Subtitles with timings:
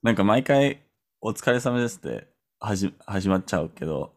[0.00, 0.80] なんか毎回、
[1.20, 2.28] お疲れ様ですって
[2.60, 4.14] 始始まっちゃうけど、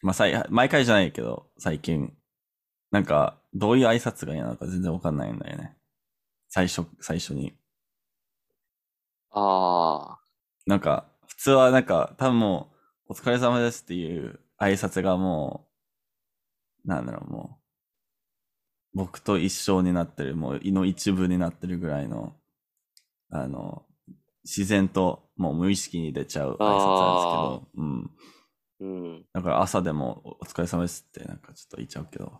[0.00, 2.14] まあさい、毎回じゃないけど、最近。
[2.90, 5.76] なんか、どういう挨拶がいいのか全然わかんないんだよね。
[6.48, 7.54] 最初、最初に。
[9.30, 10.20] ああ。
[10.66, 12.72] なんか、普通はなんか、多分も
[13.08, 15.68] う、お疲れ様ですっていう挨拶がも
[16.84, 17.60] う、なんだろう、も
[18.94, 22.34] う、僕と一緒になってる、もう、胃の一部になってるぐらいの、
[23.30, 23.84] あの、
[24.44, 28.10] 自然ともう無意識に出ちゃう挨拶なんですけど、うん。
[28.80, 28.86] う
[29.18, 29.26] ん。
[29.32, 32.32] だから朝でもお疲れ様ですってなんかちょっと言っちゃうけど。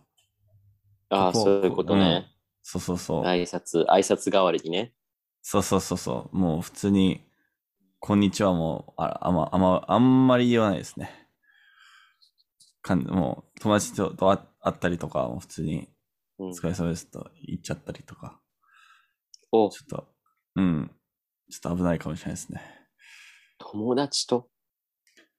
[1.09, 2.27] ああ、そういうことね。
[2.63, 3.23] そうそうそう。
[3.23, 4.93] 挨拶、挨拶代わりにね。
[5.41, 6.37] そうそうそうそう。
[6.37, 7.25] もう普通に、
[7.99, 11.21] こんにちはもう、ああんま、あんま、あんまり言わないですね。
[12.81, 15.87] かんもう友達とと会会ったりとかも普通に、
[16.39, 18.39] うんお疲れ様ですと言っちゃったりとか、
[19.51, 20.07] お、ちょっと、
[20.55, 20.91] うん、
[21.51, 22.61] ちょっと危ないかもしれないですね。
[23.59, 24.47] 友達と？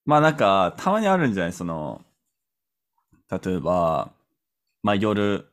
[0.05, 1.53] まあなんか、たまにあるんじゃない？
[1.53, 2.03] その、
[3.31, 4.13] 例えば、
[4.83, 5.49] まあ夜、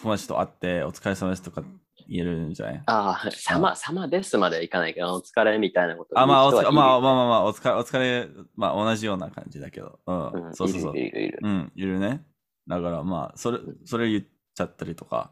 [0.00, 1.62] 友達と会って、お疲れ様ですとか
[2.08, 2.82] 言えるんじゃない？
[2.86, 10.00] ああ、様、様ですまではいかないけど、お疲れみたいなことあ、まあ、おつまあ、まあまあまあ、お疲れ、お疲れ、まあ同じような感じだけど。
[10.06, 10.98] うん、うんそうそうそう。
[10.98, 11.38] いるいるいる。
[11.42, 12.24] うん、いるね。
[12.66, 15.30] だからまあ、それ、それ言っちゃったりとか、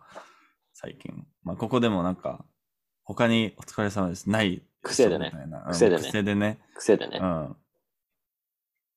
[0.72, 1.26] 最近。
[1.42, 2.44] まあ、ここでもなんか、
[3.08, 4.28] 他にお疲れ様です。
[4.28, 4.62] ない。
[4.82, 5.32] 癖でね
[5.70, 6.58] 癖でね癖でね。
[6.74, 7.24] 癖でねう。
[7.24, 7.56] ん。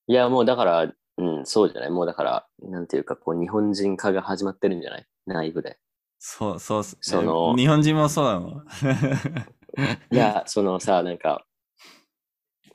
[0.08, 1.90] いや、もうだから、うん、そうじゃない？
[1.92, 5.08] もうだから、なんていうか、こう、日本人化が始まってるんじゃない？
[5.28, 5.80] 内部で。
[6.20, 8.62] そう、そうその日本人もそうなの？
[10.12, 11.46] いや、そのさ、なんか、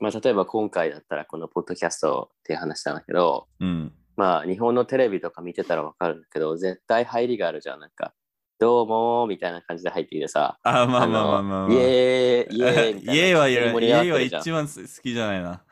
[0.00, 3.92] まあ、例えば今回だったら、このポッドキャストっていう話したんだけど、うん。
[4.16, 7.80] まあ、日本のテレビとか見てたらわかるんだけど、絶対入りがあるじゃん。
[7.80, 8.14] なんか、
[8.58, 11.72] どうもーみたいな感じで入ってきてさ、あ、まあまあまあまあ、まあ。
[11.72, 13.16] イエーイ、イエーイ。
[13.16, 13.84] イエーイは言わない。
[13.84, 15.62] イエーイは一番好きじゃないな。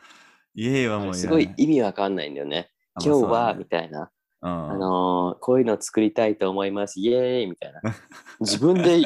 [0.54, 1.14] イエーイはもう。
[1.14, 2.70] すごい意味わかんないんだよね。
[2.94, 4.00] あ今日は、ねみたいな。
[4.00, 7.00] うんあのーこういうの作りたいと思います。
[7.00, 7.80] イエーイみたいな。
[8.40, 9.00] 自分で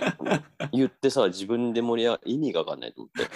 [0.73, 3.31] 言ってさ、自分で盛り上が意味がわかんないと思って。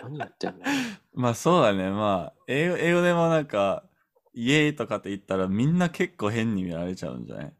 [0.00, 0.58] 何言ってんの
[1.14, 1.90] まあそうだね。
[1.90, 3.82] まあ、英語英語でもなんか、
[4.34, 7.52] イエーイとかって言ったらみんな結構変に見られちゃうんじゃない？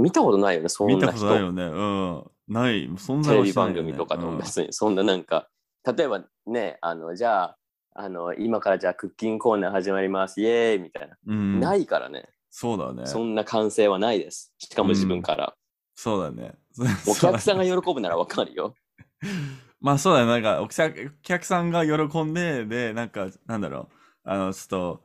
[0.00, 1.12] 見たことないよね、そん見た。
[1.12, 1.64] ことないよね。
[1.64, 2.24] うん。
[2.48, 2.88] ない。
[2.90, 5.48] 存テレビ在はしないよね番組とかでもうん別に、そんななんか、
[5.96, 7.56] 例えばね、あの、じゃあ、
[7.94, 10.40] あの、今からじゃあクッキングコーナー始まります。
[10.40, 11.16] イエーイみたいな。
[11.26, 11.60] うん。
[11.60, 12.28] ないからね。
[12.50, 13.06] そうだね。
[13.06, 14.52] そんな歓声はないです。
[14.58, 15.54] しかも自分から。
[15.94, 16.54] そうだね。
[17.06, 18.74] お客さんが喜ぶならわかるよ。
[19.80, 20.26] まあそうだね。
[20.26, 23.94] なんかお客、お客さんが喜んで、で、なんか、なんだろう。
[24.24, 25.04] あの、ちょっと、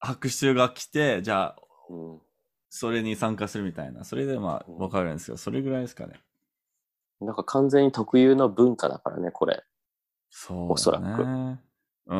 [0.00, 1.56] 拍手が来て、じゃあ、
[1.90, 2.20] うん
[2.70, 4.04] それに参加するみたいな。
[4.04, 6.20] それでまあ、わかるんですけど、それぐらいですかね。
[7.20, 9.64] なんか完全に特有の文化だからね、これ。
[10.30, 11.58] そう、おそらくうん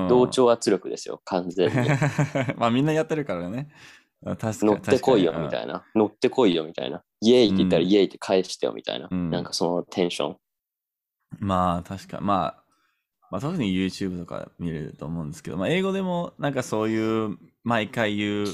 [0.08, 1.88] 同調圧力ですよ、完全に。
[2.56, 3.70] まあみんなやってるからね。
[4.26, 5.84] あ確かに乗ってこいよみいたいな。
[5.94, 7.02] 乗ってこいよみたいな。
[7.20, 9.08] イエーイって言ったらうんイエーイって返してよみたいな。
[9.10, 10.30] うんなんかそのテンション。
[10.32, 10.38] な。
[11.38, 12.64] まあ確か、まあ、
[13.30, 18.46] まあ特に YouTube とか見れると思うんですけど、まあ英語でもなんかそういう、毎回言う、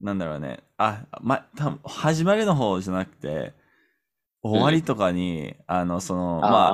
[0.00, 0.62] なんだろうね。
[0.76, 3.54] あ、ま、た始まりの方じゃなくて、
[4.42, 6.68] 終わりとかに、あの、その、ま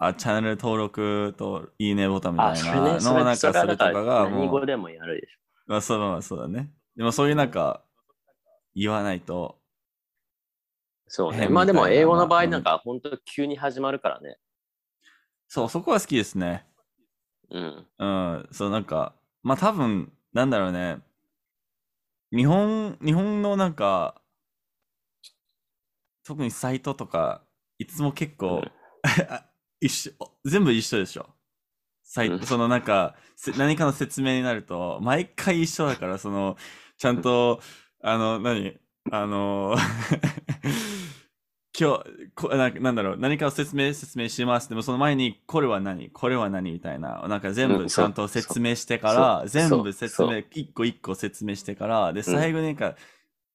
[0.00, 5.30] あ、ああ、チャンネル登録といいねボタンみたいなの、なんかそれとかが何もう、語でもやるでし
[5.66, 6.70] まあそうまあそうだね。
[6.96, 7.82] でもそういうなんか、
[8.74, 9.58] 言わないと、ょ。
[11.08, 11.48] そうね。
[11.48, 14.38] まあでも英語の場合うんなんか本当急に始まるからね。
[15.48, 16.66] そう、そこは好きですね。
[17.50, 17.86] うん。
[17.98, 20.98] うん、そう、なんか、まあ多分、なんだろうね。
[22.30, 24.20] 日本、日本のなんか、
[26.24, 27.42] 特にサイトとか、
[27.78, 28.72] いつも結構、うん。
[29.80, 30.12] 一緒、
[30.44, 31.26] 全部一緒でしょ？
[32.04, 32.40] サイうん。
[32.46, 36.56] そのなんか、せ何かの説明になると、毎回一緒だから、その、
[36.98, 37.60] ちゃんと、
[38.02, 38.78] あの、何？
[39.12, 39.76] あの、
[41.78, 44.68] 今日こな、なんだろう、何かを説明、説明します。
[44.68, 46.10] でもその前に、これは何？
[46.10, 47.24] これは何みたいな。
[47.28, 52.96] なんか全うん部ちゃんと説明してから、そう全部説明、一個一個説明してから、で、最後になんか、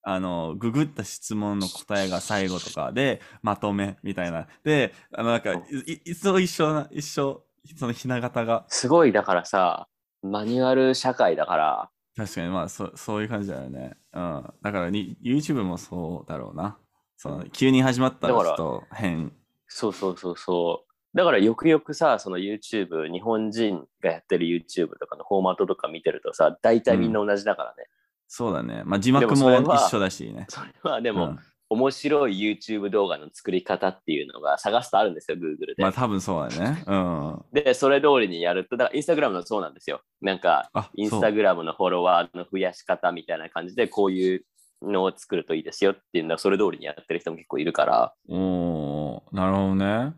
[0.03, 4.47] あの、ググった質問の答えが最後とかで、まとめみたいな。
[4.63, 7.43] で、あの、なんか、いいいつも一緒な、一緒、
[7.77, 8.65] そのひな形が。
[8.69, 9.87] すごいだからさ、
[10.21, 13.97] マニュアル社会だから、確かに、まあ、そそういう感じだよね。
[14.13, 14.53] うん。
[14.61, 16.77] だからに、YouTube もそうだろうな。
[17.18, 19.31] その、急に始まったらちょっと変。
[19.68, 21.18] そうそうそうそう。
[21.18, 27.88] だからよくよくさ、その YouTube、日本人がやってる YouTube とかのフォーマットとか見てるとさ、大体みんな同じだからね。
[28.27, 28.81] そうだね。
[28.86, 30.48] まあ、字幕も一緒だしね。
[30.50, 31.39] それはでも、うん
[31.74, 35.81] 面白い YouTube 動画の作り方っていうのが探すとあるんですよ、Google で。
[35.81, 36.83] まあ多分そうだね。
[36.86, 37.42] うん。
[37.51, 40.01] で、それ通りにやると、だからインスタグラムのそうなんですよ。
[40.21, 44.45] なんか、あ、インスそうタグラムのフォロワーの増やし方みたいな感じで、こういう
[44.83, 50.13] のを作るといいですよっていうのは、それ通りにやってる人も結構いるから、おーなるほどね。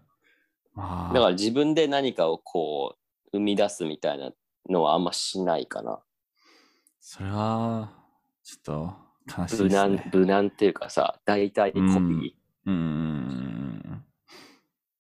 [0.74, 4.32] まあ、だから自分で何かをこう、生み出すみたいな
[4.70, 6.00] のはあんましないかな。
[7.00, 7.92] それは、
[8.44, 10.10] ちょっと悲しい無難。
[10.12, 11.86] 無難っていうかさ、大体コピー。
[11.88, 12.36] うんい
[12.68, 14.04] うん。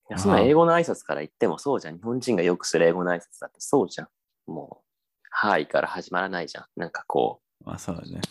[0.09, 1.97] やそんな英語の挨拶から言ってもそうじゃん。
[1.97, 4.07] 日本人がよくする英語の挨拶だってそうじゃん。
[4.51, 4.85] もう、
[5.31, 6.65] はいから始まらないじゃん。
[6.75, 8.21] なんかこまあそうだね。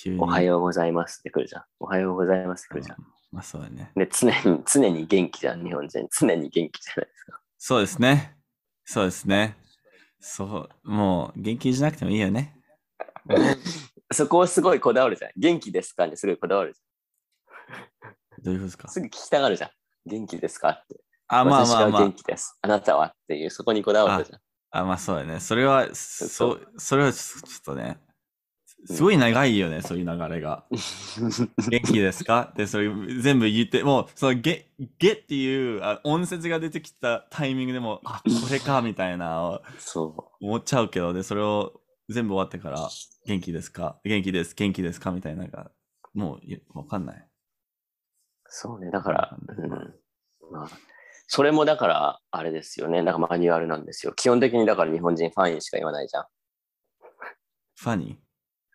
[0.00, 0.18] 急に。
[0.18, 1.64] う、おはようございますってくるじゃん。
[1.80, 2.96] おはようございますってくるじゃん。
[3.32, 3.90] まあそうだね。
[3.96, 6.08] で、常に、常に元気じゃん、日本人。
[6.10, 7.40] 常に元気じゃないですか。
[7.58, 8.36] そうですね。
[8.84, 9.56] そうですね。
[10.20, 12.54] そう、もう元気じゃなくてもいいよね。
[14.12, 15.32] そこをすごいこだわるじゃん。
[15.36, 16.80] 元気ですかにすごいこだわるじ
[18.42, 18.84] どういうことですか？
[18.86, 18.92] ゃん。
[18.92, 19.70] すぐ聞きたがるじゃん。
[20.06, 21.00] 元気ですかって。
[21.26, 22.56] あ、まあまあま元気です。
[22.62, 24.38] あなたはっていう、そこにこだわるじゃん。
[24.38, 24.80] あ。
[24.80, 25.40] あ、まあそうだね。
[25.40, 28.00] それは、そそう、それはちょっとね、
[28.86, 30.64] すごい長いよね、そういう流れが。
[31.68, 32.52] 元気ですか？
[32.56, 32.88] で、それ
[33.20, 42.88] 全部言って、もう、そのゲ、ゲっていうあ音節が出てきたタイミングでもう、あ、これか、みたいな、そ思っちゃうけど、で、それを全部終わってから、
[43.26, 44.00] 元気ですか？
[44.04, 45.10] 元気です、元気ですか？
[45.10, 45.70] みたいな、なんか、
[46.14, 47.16] もう、いわかんない。
[47.18, 47.28] う。
[48.46, 48.90] そうね。
[48.90, 49.70] だから、うん。
[50.50, 50.68] まあ、
[51.26, 53.02] それもだから、あれですよね。
[53.02, 54.14] なんかマニュアルなんですよ。
[54.14, 56.24] 基本的にだから日本人ファインしか言わないじゃん。
[57.76, 58.16] ファニー？
[58.16, 58.27] そ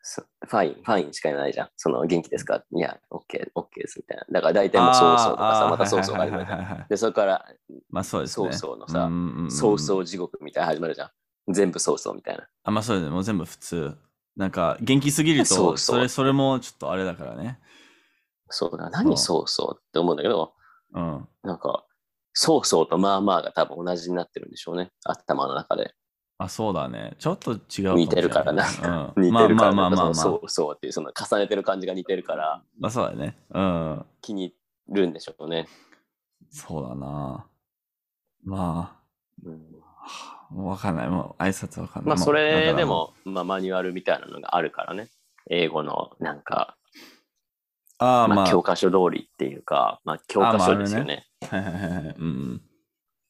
[0.05, 1.69] ファイン、ファインしか言わないじゃん。
[1.77, 2.61] その元気ですか？
[2.75, 4.25] いや、OK、OK ですみたいな。
[4.29, 7.45] だから大体もうそうそうとかさ、またそうそうが始まるで、それから、
[7.89, 8.33] まあそうですね。
[8.33, 9.09] そうそうのさ
[9.50, 11.05] そうそう地獄みたいな始まるじゃ
[11.47, 11.53] ん。
[11.53, 12.47] 全部そうそうみたいな。
[12.63, 13.11] あ、まあそうですね。
[13.11, 13.95] もう全部普通。
[14.35, 17.59] なんか、元気すぎると、 そうそうそれ、それもちょっとあれだからね。
[18.50, 20.53] そうだ、何そうそうって思うんだけど、
[20.94, 21.27] うん。
[21.44, 21.85] なんか、
[22.33, 24.91] そうそうとまあまあが多分同じになってるんでしょうね。
[25.05, 25.94] 頭の中で。
[26.43, 27.15] あ、そうだね。
[27.19, 27.95] ちょっと違う。
[27.95, 28.65] 似てるからな。
[29.15, 33.37] うん、似てるから、まあまあまあまあ、まあ、そうそうっていう、その重ねてる感じが似てるから、まあそうだね。
[33.51, 34.05] うん。
[34.21, 34.53] 気に
[34.89, 35.67] 入るんでしょうね。
[36.49, 37.45] そうだな。
[38.43, 38.99] ま
[39.43, 39.61] うん、
[40.01, 41.09] あ、もうわかんない。
[41.09, 42.09] もう挨拶わかんない。
[42.09, 45.09] まあ、それでも、まあ、マニュアルみたいなのがあるからね。
[45.49, 46.77] 英語の、なんか、
[47.99, 51.25] ああ、まあ、まあ、教科書通りっていうか、まあ、教科書ですよね。
[51.49, 52.15] はいはいはいはい。
[52.17, 52.61] うん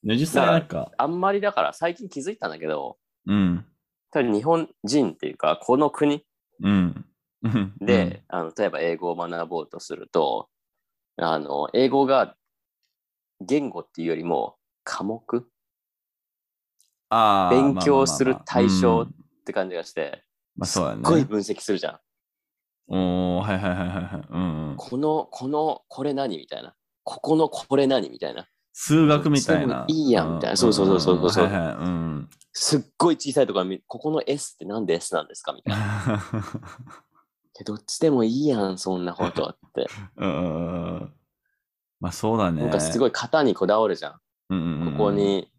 [0.04, 2.98] 実際なんか、あんまりだから、最近気づいたんだけど、
[3.28, 3.66] うん。
[4.12, 6.26] 多分日本人っていうか、この国
[6.62, 7.06] うん。
[7.44, 10.50] うんで、あの例えば英語を学ぼうとすると、
[11.18, 12.36] あの英語が
[13.42, 15.48] 言語っていうよりも科目
[17.10, 20.24] ああ勉強する対象うんって感じがして、
[20.56, 20.98] まあそうだね。
[20.98, 22.00] すっごい分析するじゃん。
[22.88, 24.28] おー、はいはいはいはいはい。
[24.30, 24.76] うんうん。
[24.78, 26.76] この、この、これ何みたいな。
[27.04, 28.48] ここのこれ何みたいな。
[28.72, 29.86] 数学みたいな。
[29.88, 32.30] いいやんみたいなそうそうそうそうそうはいはいうん。
[32.54, 36.24] すっごい小さいところ見ここの S ってなんで S なんですかみたいな。
[37.60, 39.88] えどっちでもいいやん、そんなことって。
[40.18, 41.14] うん。
[42.00, 42.62] まあそうだね。
[42.62, 44.20] なんかすごい型にこだわるじゃん。
[44.50, 45.52] うんうんうん、ここに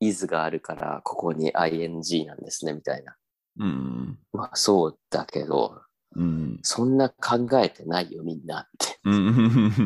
[0.00, 3.16] is があるから、ここに ing なんですね、みたいな。
[3.60, 5.80] うんまあそうだけど、
[6.14, 6.22] うん。
[6.22, 8.98] うんそんな考えてないよ、みんなって。
[9.04, 9.78] うん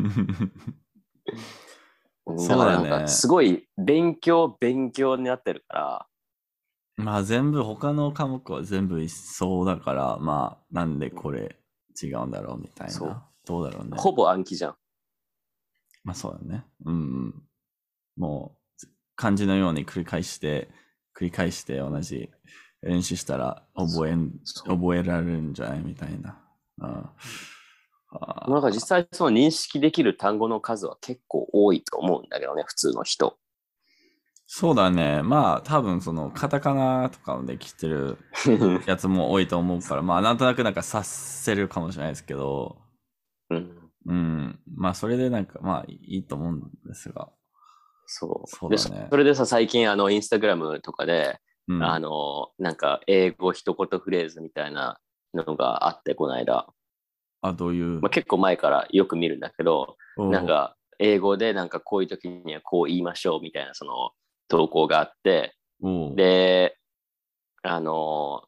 [2.47, 6.07] だからなんかすごい勉強、勉強になってるから、
[6.95, 11.55] まあ全部、他の科目は全部一緒だから、まあなんでこれ
[12.01, 13.25] 違うんだろうみたいそうな。
[13.45, 13.97] どうだろうね。
[13.97, 14.75] ほぼ暗記じゃん。
[16.03, 16.65] まあそうだね。
[16.85, 16.97] うんう
[17.27, 17.43] ん。
[18.17, 20.69] もう、漢字のように繰り返して、
[21.17, 22.29] 繰り返して同じ
[22.81, 24.31] 練習したら覚えん、
[24.65, 26.39] 覚えられるんじゃないみたいな。
[26.79, 27.09] うん
[28.15, 33.37] あーなんか実際その認識できる単語の数は結構多いと思うんだけどね、普通の人。
[34.55, 35.23] そうだね。
[35.23, 38.19] まあ多分そのカタカナとかできてる
[38.85, 42.77] やつも多いと思うから、まあなんとなくなんか察せるかもしれないですけど、
[43.49, 44.59] うん、うん。
[44.75, 47.29] まあそれでなんかまあいいと思うんですが。
[48.05, 48.47] そう。
[48.47, 54.99] そうだねでそれでさ、最近あのインスタグラムとかで、うん、あの、なんか英語一言フレーズみたいな
[55.33, 56.67] のがあって、この間。
[57.41, 58.01] あ、どういう？
[58.01, 64.11] まあ、結構前からよく見るんだけど、なん、か英語でなんかこういう時にはこう言いましょうみたいなその
[64.47, 66.77] 投稿があって、おうで、
[67.61, 68.43] あの、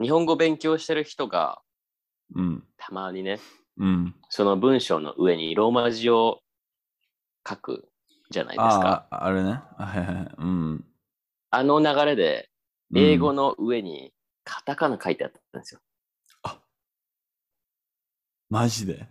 [0.00, 1.60] 日本語勉強してる人が
[2.34, 2.64] うん。
[2.76, 3.40] たまにね、
[3.78, 4.14] うん。
[4.28, 6.40] その文章の上にローマ字を
[7.48, 7.88] 書く
[8.30, 9.06] じゃないですか。
[9.10, 9.62] ああ、あれね。
[9.78, 10.34] あはいはいはい。
[10.36, 10.84] うん。
[11.50, 12.50] あの流れで
[12.94, 14.12] 英語の上に
[14.44, 15.80] カタカナ書いてあったんですよ。
[16.42, 16.60] あ
[18.50, 19.08] マジで？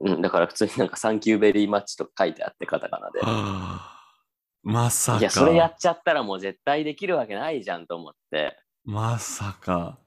[0.00, 3.20] うん、だから普通になんかサンキューベリーマッチとか書いてあってカタカナで。
[4.64, 5.18] はあまさか。
[5.18, 8.56] いや、それやっちゃったらもう絶対できるわけないじゃんと思って。
[8.84, 9.98] まさか。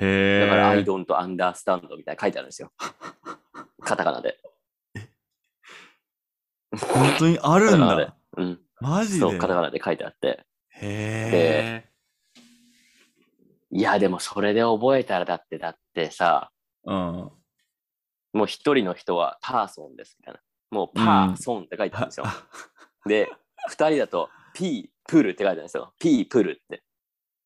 [0.00, 0.46] へえ。
[0.46, 2.72] だから、I don't understand みたいな書いてあるんですよ。
[3.82, 4.38] カタカナで。
[6.72, 8.16] 本当にあるんだ。。
[8.36, 8.60] うん。
[8.80, 9.20] マジで？
[9.20, 10.46] そう、カタカナで書いてあって。
[10.70, 11.92] へえ。
[13.70, 16.50] いや、でもそれで覚えたらだって、だってさ、
[16.84, 17.30] うん。
[18.32, 20.40] もう一人の人はパーソンですみたいな。
[20.70, 22.26] もうパーソンって書いてあるんですよ。
[23.06, 23.30] で、
[23.68, 25.92] 二人だとピープルって書いてあるんですよ。
[25.98, 26.82] ピープルって。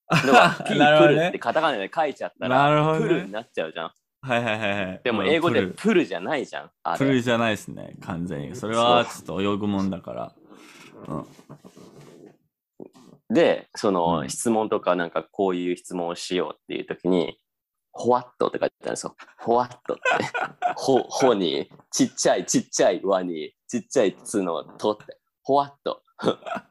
[0.08, 1.38] だからピープルって。
[1.38, 3.90] カタカナで書いちゃったら、プルになっちゃうじゃん。
[4.22, 5.00] はいはいはいはい。
[5.04, 6.70] でもうん英語でプルじゃないじゃん。
[6.98, 8.56] プルじゃないですね、完全に。
[8.56, 10.32] それはちょっと泳ぐもんだから。
[11.08, 11.26] うん。
[13.34, 17.38] で、そのうん質問とかなんかこういう質問をしようっていう時に、
[17.92, 19.16] ホワットって書いてあるんですよ。
[19.38, 20.02] ホワットって。
[20.76, 26.02] ほ、 ほに、ちっちゃいちっちゃい輪に、ちっちゃいつのとって、ホワット、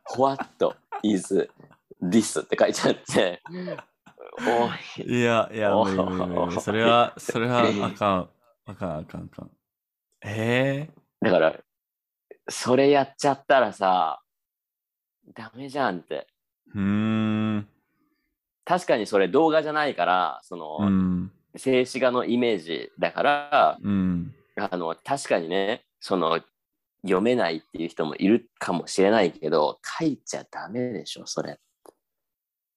[0.03, 1.49] ホワット is
[2.03, 3.41] this って書いてあって、
[4.45, 4.69] お
[5.01, 6.59] い、いや、いや、お無理無理無理。
[6.59, 8.29] それは、それはあかん。
[8.65, 9.51] あかん、あかん、あかん。
[10.25, 10.89] え
[11.21, 11.55] だから、
[12.49, 14.21] それやっちゃったらさ、
[15.33, 16.27] ダメじゃんって。
[16.75, 17.67] ー、うーん。
[18.65, 21.31] 確かにそれ動画じゃないから、その、うん。
[21.55, 24.35] 静止画のイメージだから、うん。
[24.57, 26.41] あの、確かにね、その、
[27.05, 31.59] 読めないっていう人もいるかもしれないけど、書いちゃダメでしょ、それ。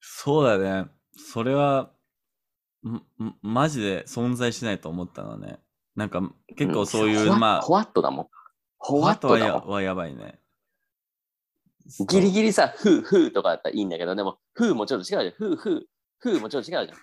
[0.00, 0.88] そうだね。
[1.16, 1.90] それは、
[2.84, 2.94] ん
[3.24, 5.58] んマジで存在しないと思ったのね。
[5.96, 6.22] なんか、
[6.56, 8.28] 結構そういう、ホワまあ、ホワットだもん。
[8.78, 9.38] ホワットは。
[9.38, 10.38] やはやばいね。
[12.08, 15.30] ギリギリさ、フー、フーとかだったらいいんだけど、でも、フーもちょっと違うじゃん。
[15.32, 15.82] フー、フー、
[16.18, 16.98] フーもちょっと違うじゃん。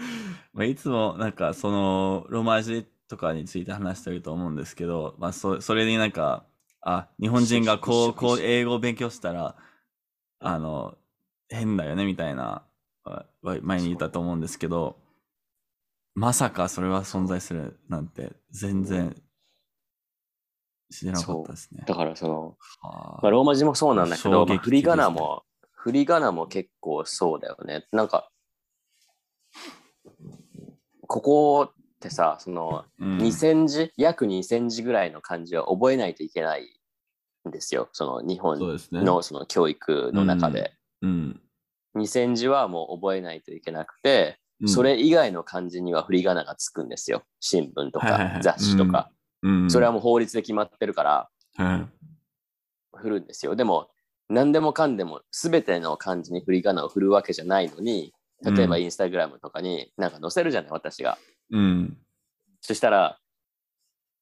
[0.52, 6.44] まあ、いつもなんかそのロマ字とかについて話してると思うんですけど、まあ、そそれになんか
[6.80, 9.56] あ日本人がこうこう英語を勉強したら
[10.38, 10.96] あの
[11.48, 12.62] 変だよねみたいな
[13.42, 14.96] 前に言ったと思うんですけど
[16.14, 19.16] まさかそれは存在するなんて全然
[20.92, 21.84] 知らなかったですね。
[21.86, 27.86] だから、その、はあまあ、ローマ字もそうなんだけど、まあ、振り仮名も、振り仮名も結構そうだよね。
[27.92, 28.28] なんか、
[31.06, 36.64] ここってさ、その、うん2000字、約2000字ぐらいの漢字は覚えないといけない
[37.46, 37.90] んですよ。
[37.92, 38.58] その日本。
[38.90, 40.72] のその教育の中で。
[41.02, 41.40] うん
[41.96, 47.22] 2000字はもう覚えないといけなくて、うんそれ以外の漢字には振り仮名がつくんですよ。
[47.40, 49.10] 新聞とか雑誌とか。
[49.42, 51.88] うん、それはもう法律で決まってるからはい
[52.98, 53.56] 振るんですよ。
[53.56, 53.88] でも
[54.28, 58.12] 何でもかんでも全ての漢字に振り仮名を振るわけじゃないのに、
[58.44, 61.18] 例えばうんインスタグラムとかになんか載せるじゃない、私が。
[61.50, 61.96] うん
[62.60, 63.18] そしたら、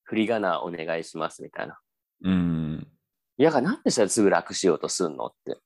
[0.05, 1.79] 振り仮名お願いしますみたいな。
[2.23, 2.87] うん
[3.37, 5.59] いや、なんでそれすぐ楽しようとすんのって。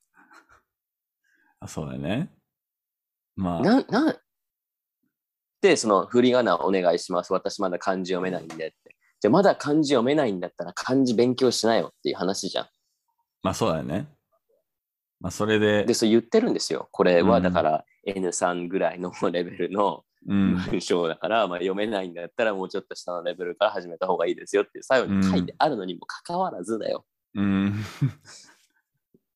[1.59, 2.29] あそうだね。
[3.35, 4.15] まあ、なん、なん、
[5.61, 7.31] で、その振り仮名お願いします。
[7.31, 8.95] 私まだ漢字読めないんでって。
[9.21, 12.67] じゃあまだ漢字読めないんだったら漢字勉強しなよっていう話じゃん。
[13.41, 14.07] まあそうだよね。
[15.21, 16.89] まあそれで、で、そう言ってるんですよ。
[16.91, 27.05] これはうんだから N3 ぐらいのレベルのうん、文章だから、まあ、読めないんだったらもうちょっと下のレベルから始めた方がいいですよって最後に書いてあるのにもかかわらずだよ。
[27.35, 27.83] うん、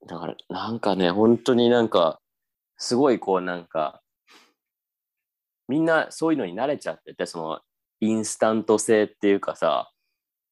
[0.07, 2.19] だからなんかね、本当になんか、
[2.77, 4.01] すごいこうなんか、
[5.67, 7.59] みんなそういうのに慣れちゃってて、その
[7.99, 9.91] インスタント性っていうかさ、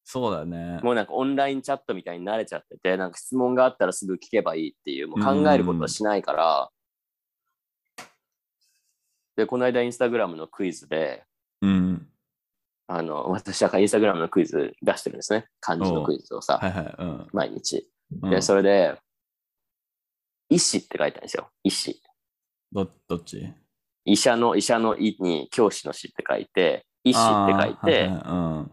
[0.08, 0.78] そうだね。
[0.82, 6.70] もうなんかオンラインチャットみたいに慣れちゃってて、なんか質問があったらすぐ聞けばいいっていう、もう考えることはしないから、
[9.36, 11.24] で、この間インスタグラムのクイズで、
[11.62, 12.08] うん。
[12.88, 15.48] あの、私はインスタグラムのクイズ出してるんですね。
[15.60, 16.94] 漢字のクイズをさ、はいはい。
[16.98, 17.26] うん。
[17.32, 17.88] 毎日。
[18.22, 18.96] うんで、それで、
[20.48, 21.50] 医師って書いてあるんですよ。
[21.64, 22.00] 医師。
[22.70, 23.52] どどっち？
[24.04, 28.70] 医者の医者の医に教師の師って書いて、医師って書いて、はうん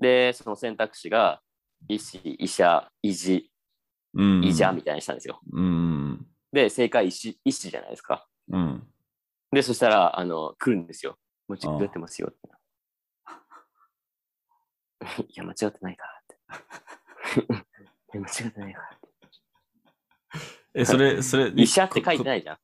[0.00, 1.40] で、その選択肢が、
[1.86, 3.52] 医師、医者、医師、
[4.14, 4.44] うん。
[4.44, 5.40] 医者みたいにしたんですよ。
[5.52, 6.26] うん。
[6.52, 8.26] で、正解医師、医師じゃないですか。
[8.50, 8.82] うん。
[9.52, 11.18] で、そしたら、あの、来るんですよ。
[11.48, 12.38] 間違ってますよって。
[15.28, 16.36] いや、間違ってないからって。
[18.14, 19.08] いや間違ってないからって。
[20.74, 22.24] え、それ、それ、医者って書いてい。
[22.26, 22.58] ないじゃん。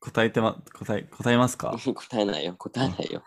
[0.00, 1.76] 答えてま、答え、答えますか？
[1.76, 3.22] 答えないよ、答えないよ。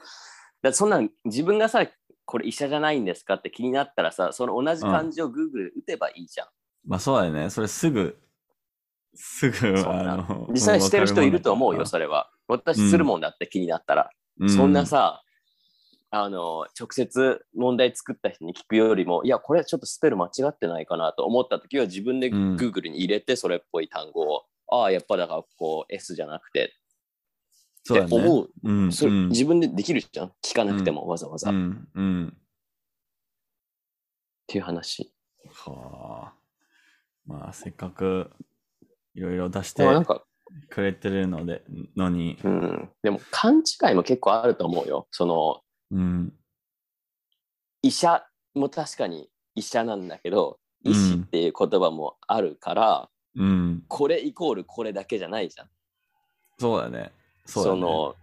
[0.64, 1.86] だってそんなん自分がさ、
[2.26, 6.48] これ医者じゃないんですかって気になったらさ、その同じ漢字を Google で打てばいいじゃん。
[6.86, 7.50] まあそうだよね。
[7.50, 8.20] それすぐ、
[9.14, 12.32] すぐ、あの、実際してる人いると思うよ、それは。
[12.48, 14.10] 私するもんだって気になったら。
[14.48, 15.24] そんな、さ、
[16.10, 26.74] あの直接問題作った人に聞くよりもいやこれちょっとスペル間違ってないかなと思った時は自分でうん Google に入れてそれっぽい単語を、ああやっぱだからこう S じゃなくて。
[27.90, 28.92] って思ううん。
[28.92, 31.88] それうん自分でできるじゃん聞かなくてもわざわざ、っうん。
[31.94, 32.38] うん。
[34.46, 35.14] ていう話
[35.66, 36.34] はあ。
[37.26, 38.32] まあ、せっかく
[39.14, 40.24] いろいろ出してなんか、
[40.70, 41.64] くれてるので、
[41.96, 45.62] のに、うん、でも勘違いも結構あると思うよその
[45.92, 46.34] うん。
[47.82, 48.26] 医者
[48.56, 53.84] も確かに医者なんだけどうん医師っていう言葉もあるから、うん。
[53.88, 55.70] これイコールこれだけじゃないじゃん
[56.60, 57.12] そうだね。
[57.46, 57.66] そね。
[57.66, 58.16] その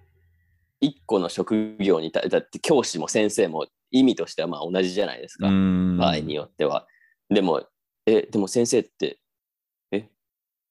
[0.81, 5.97] 一個の職業に対だって教師も先生も意味としてはまあ同じじゃないですか、うん。
[5.99, 6.87] 場合によっては。
[7.31, 7.63] でも、
[8.07, 9.19] え、でも先生って、え、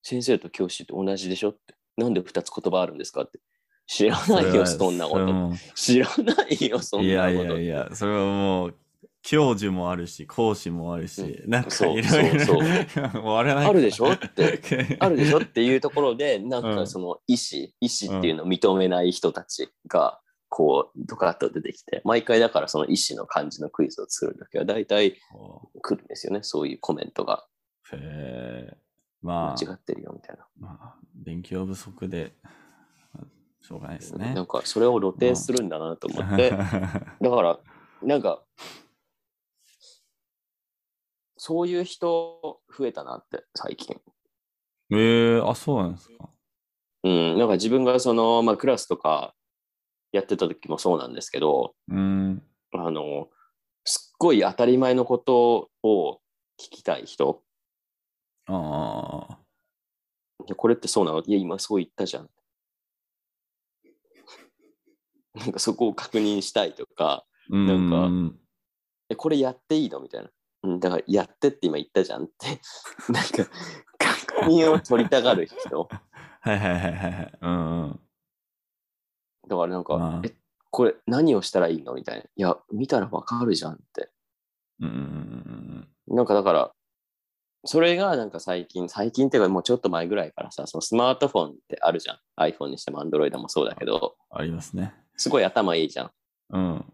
[0.04, 3.40] 先生と教師って同じでしょって、なんで2つ言葉あるんですかって。
[3.88, 5.52] 知らないよ、そんなこと。
[5.76, 7.54] 知らないよ、そんいやいなこと。
[7.56, 8.76] やいや、それはもう、
[9.22, 14.60] 教授もあるし、講師もあるし、なんかそういろいろ、あれないあるでしょって。
[15.00, 20.20] あるでしょっていうところで、なんうんかその医師、医師っていうのを認めない人たちが、
[20.50, 25.18] こう、ドカッと出てきて、毎回だからその医師の漢字のクイズを作るときは、大体
[25.82, 27.48] 来るんですよね、そういうコメントが。
[27.92, 27.98] へ
[28.72, 28.83] え間
[29.24, 30.46] まあ、違ってるよ、みたいな。
[30.60, 32.36] まあ、勉強不足で、
[33.14, 33.26] まあ
[33.62, 34.42] しょうがないですねな。
[34.42, 37.60] んかそれを露呈するんだなと思って、 だから、
[38.02, 38.44] なんか、
[41.38, 44.00] そういう人増えたなって、最近。
[44.92, 46.30] ええあ、そうなんですか。
[47.04, 49.34] うん、なんか自分がその、まあ、クラスとか
[50.12, 52.44] やってた時もそうなんですけど、うん。
[52.74, 53.30] あの、
[53.86, 56.22] すっごい当たり前のことを
[56.58, 57.43] 聞きたい人。
[58.48, 59.40] ああ。
[60.46, 61.22] いやこれってそうなの？
[61.26, 62.30] いや、今そう言ったじゃん。
[65.36, 68.40] なんかそこを確認したいとか、なんかうん
[69.10, 70.00] え、これやっていいの？
[70.00, 70.30] みたいな。
[70.64, 72.62] うん、だから、やってって今言ったじゃんって。
[73.12, 73.52] なんか、
[73.98, 75.90] 確認を取りたがる人。
[76.42, 77.38] はいはいはいはいはい。
[77.42, 78.00] うんうん。
[79.48, 80.34] だからなんか、まあえ、
[80.72, 81.94] これ何をしたらいいの？
[81.96, 82.24] みたいな。
[82.24, 84.10] いや、見たらわかるじゃんって。
[84.80, 86.74] うんなんかだから、
[87.66, 92.18] それがなんか最近、最近っていうかもうちょっと前ぐらいからさ、そのスマートフォンってあるじゃん。
[92.38, 94.94] iPhone にしても Android もそうだけど、ありますね。
[95.16, 96.12] すごい頭いいじゃん。
[96.50, 96.86] うん。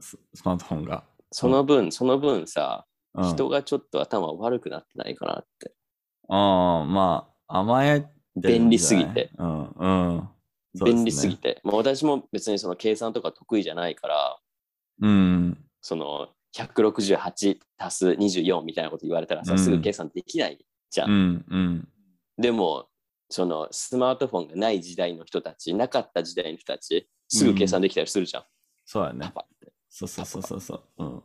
[0.00, 1.04] ススマートフォンが。
[1.32, 5.72] その分、その分さ、うん、人がちょっと頭悪くなってないかなって。
[6.28, 9.30] ああ、まあ、甘え便利すぎて。
[9.38, 10.28] うん、うん。
[10.74, 11.60] そうね便利すぎて。
[11.64, 14.38] もう私も別にその計算とか得意じゃないから、
[15.00, 15.58] うん。
[15.80, 21.10] その168足す24みたいなこと言われたらさ、うんすぐ計算できないじゃん。
[21.10, 21.88] うん、うん。
[22.38, 22.86] でも、
[23.30, 28.44] そのスマートフォンがない時代の人たち、なかった時代の人たち、すぐ計算できたりするじゃん。
[28.84, 29.30] そうだねパ。
[29.30, 29.72] パって。
[29.88, 30.82] そうそうそうそうそう。
[30.98, 31.22] うん。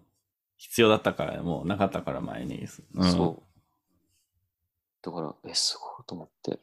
[0.56, 2.66] 必要だったから、もうなかったから前に。
[2.96, 3.48] うん、そう。
[5.02, 6.60] だから、え、すごいと思って。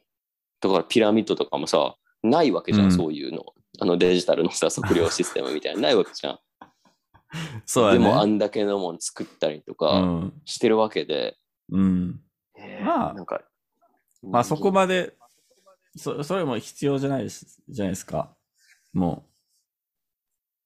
[0.61, 3.45] だからピラミッドとかもさ、ないわけじゃん、うんそういうの。
[3.79, 6.39] あのデジタルのさ、測量システムみたいな、ないわけじゃん。
[7.65, 7.99] そうだね。
[7.99, 10.41] でも、あんだけのもん作ったりとうかん。
[10.45, 11.37] してるわけで、
[11.71, 12.21] うん。
[12.57, 13.41] えーまあなんか、
[14.23, 15.13] まあそこまで、
[15.95, 18.35] そそれも必要じゃないですじゃないですか。
[18.93, 19.25] も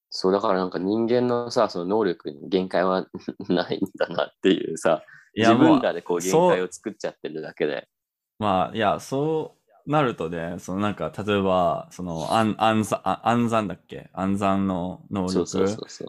[0.10, 3.08] そう、だからなんか人間のさ、その能力に限界は
[3.48, 5.04] ないんだなっていうさ、
[5.36, 5.40] う。
[5.40, 7.88] いや自分らでこう限界を作っちゃってるだけで。
[8.40, 9.59] まあ、いや、そう
[9.90, 14.12] なるとね、そのなんか、例えば、その暗暗算、あ暗算だっけ？
[14.14, 15.44] 暗算の能力。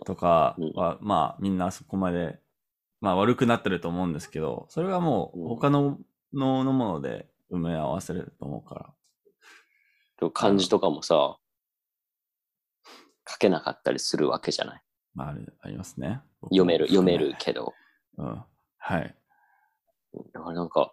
[0.04, 2.38] とかうんは、まあ、みんなそこまで、
[3.00, 5.98] まあ、悪くなってると思うんですけど、それはもう、うん他の
[6.34, 8.94] ののもので埋め合わせると思うか
[10.20, 10.30] ら。
[10.30, 11.38] 漢字とかもさ、
[13.26, 14.82] 書けなかったりするわけじゃない？
[15.14, 16.20] まあ、あるありますね。
[16.44, 17.72] 読める、読める僕けど。
[18.18, 18.44] うん。
[18.76, 19.14] はい。
[20.34, 20.92] だからなんか、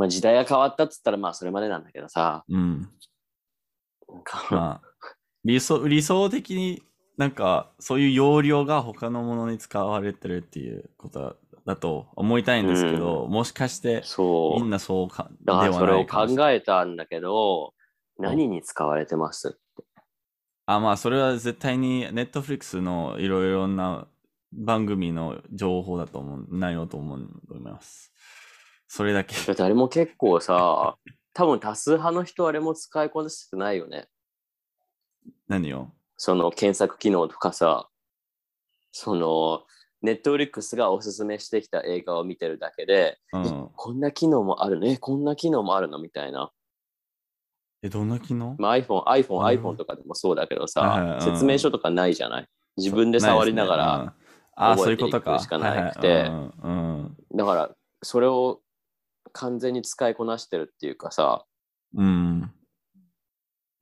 [0.00, 2.88] まあ時代が変わったっつったらまあそれまでなんだけどさ、うん。
[4.08, 4.88] なんか、まあ、
[5.44, 6.82] 理想、理想的に
[7.18, 11.36] なんか、そういう容量が他のものに使われてるっていうこと
[11.66, 14.62] だと思いたいんですけど、もしかして、そう。
[14.62, 16.48] みんなそうか、でだからはそれを考。
[16.48, 17.74] えたんだけど、
[18.18, 19.58] 何に使われてます
[20.64, 24.06] あ、まあ、それは絶対に、ネットフリックスのいろいろな
[24.50, 28.14] 番組の情報だと思う、内容と思うと思います。
[28.92, 29.36] それだけ。
[29.46, 30.96] だってあれも結構さ、
[31.32, 34.08] 多分多数派の人あれも使いこなしてないよね。
[35.46, 35.92] 何を？
[36.16, 37.88] その検索機能とかさ、
[38.90, 39.62] その、
[40.02, 43.70] ネットフリックスがおすすめしてきた映画を見てるだけで、えうん。
[43.76, 46.00] こんな機能もあるね、こんな機能もあるの？
[46.00, 46.50] みたいな。
[47.82, 48.56] え、どんな機能？
[48.58, 52.48] まあ、iPhone、iPhone、うん iPhone とかでもそうだけどさうん説明書とかないじゃない？
[52.76, 54.14] 自分で触りながら、
[54.56, 55.38] ああ、そう覚えていうことか。
[55.38, 56.24] しかなくて
[57.32, 57.70] だから
[58.02, 58.60] それを
[59.32, 61.44] 完全に使いこなしてるっていうかさ、
[61.94, 62.42] うん。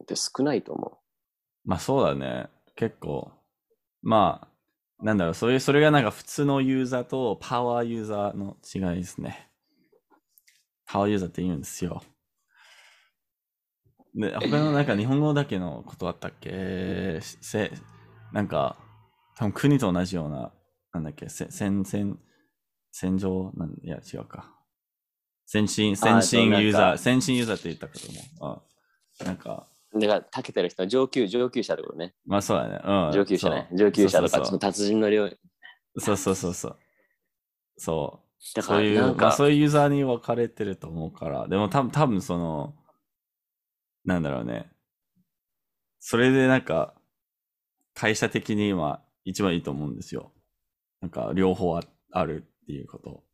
[0.02, 1.00] って少ないと思
[1.66, 2.48] うまあそうだね。
[2.76, 3.32] 結構。
[4.00, 4.48] ま
[5.00, 9.50] あ、なんだろう、そういう、それがなんか普通のユーザーとパワーユーザーの違いですね。
[10.87, 12.02] パワーユーザーって言うんですよ。
[14.14, 17.20] で、他のなんか日本語だけのことあったっけ？
[17.20, 17.70] せ、
[18.32, 18.76] なんか、
[19.37, 20.52] 多分国と同じような、
[20.92, 22.18] なんだっけ、せ戦、戦、
[22.90, 23.52] 戦場？
[23.54, 24.58] なん、いや、違うか。
[25.50, 28.06] 先進、先進ユーザー、先進ユーザーって言ったかと
[28.42, 28.62] 思う。
[29.20, 29.98] あなんか、う。
[29.98, 32.14] だから、たけてる人は上級、上級者ってことね。
[32.26, 32.78] まあそうだね。
[32.84, 33.12] うん。
[33.14, 33.66] 上級者ね。
[33.72, 35.26] 上級者とか、達人の量。
[35.96, 36.78] そうそうそうそう。
[37.78, 38.56] そう。
[38.56, 42.74] だから、そういう、まあそういうユーザーに分かれてると思うから、でも多分、多分その、
[44.04, 44.70] なんだろうね。
[45.98, 46.92] それでなんか、
[47.94, 50.30] 会社的に今、一番いいと思うんですよ。
[51.00, 53.28] なんか、両方ああるっていうこと。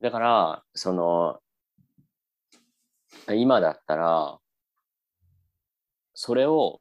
[0.00, 1.38] だから、その、
[3.32, 4.38] 今だったら、
[6.14, 6.80] それを、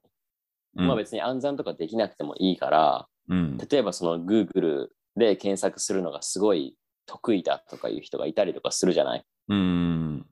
[0.76, 3.58] うん、まあ別に暗算とかできなくてもいいから、うん。
[3.58, 9.24] 例えばその Google で検索するのがすごい得意だとかいう人がいたりとかするじゃない？
[9.50, 10.26] うん。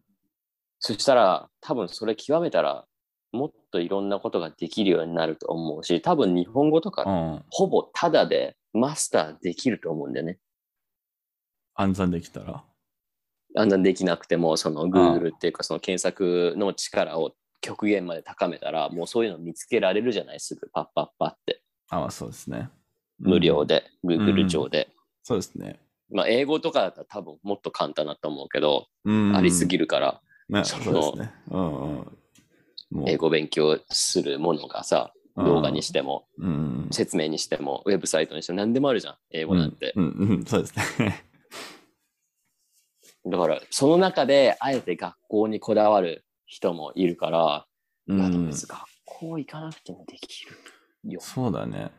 [0.80, 2.86] そしたら多分それ極めたら
[3.32, 7.44] もっといろんなことができるようになると思うし多分日本語とかうん。
[7.50, 10.40] ほぼタダでマスターできると思うんだよね。
[11.76, 12.64] 暗算できたら？
[13.56, 20.40] あんなできなくてもその Google っていうかその検索の力を極限まで高めたらもうそういうの見つけられるじゃない？
[20.40, 22.70] すぐパッパッパってあ、まあそうですね。
[23.20, 23.84] 無料で。
[24.04, 24.90] で、Google 上で。
[25.24, 25.80] そうですね。
[26.12, 29.36] まあ英語とかだったら多分もっと簡単だと思うけど、うん。
[29.36, 29.84] ありすぎる。
[29.86, 31.34] るからね、そのそうですね。
[31.52, 32.08] うん
[33.06, 36.88] 英語勉強するものがさ動画にしてもうん。
[36.92, 41.24] 説明にしてもウェブサイトにしても何でもあるじゃん英語なんて、うん、うん、うん、そうですね。
[43.26, 47.66] だからその中であえて学校にこだわる人もいるから、
[48.08, 48.68] うん、学
[49.06, 50.58] 校行かなくてもできる
[51.12, 51.20] よ。
[51.22, 51.92] そうだね。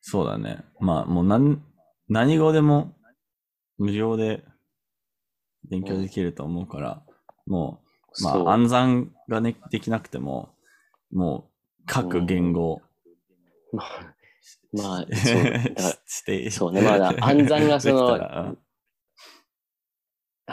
[0.00, 0.64] そうだね。
[0.78, 1.60] まあ、もう何、
[2.08, 2.94] 何語でも
[3.78, 4.44] 無料で
[5.68, 7.02] 勉強できると思うから、
[7.46, 7.80] も
[8.18, 8.48] う、まそう。
[8.48, 10.50] あ、暗算がね、できなくても、
[11.12, 12.82] もう、各言語、
[13.72, 14.14] まあ
[14.72, 15.42] まあそう
[16.06, 16.82] して、そうね。
[16.82, 18.56] まだ暗算がその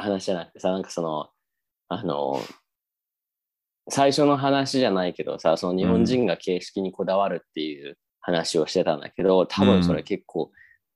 [0.02, 1.30] 話じゃなくてさなんかその
[1.90, 2.40] あの
[3.90, 10.52] 最初の話じゃないけどさその日本人が形式にこだわるっていう話をしてたんだけど、多分それ結構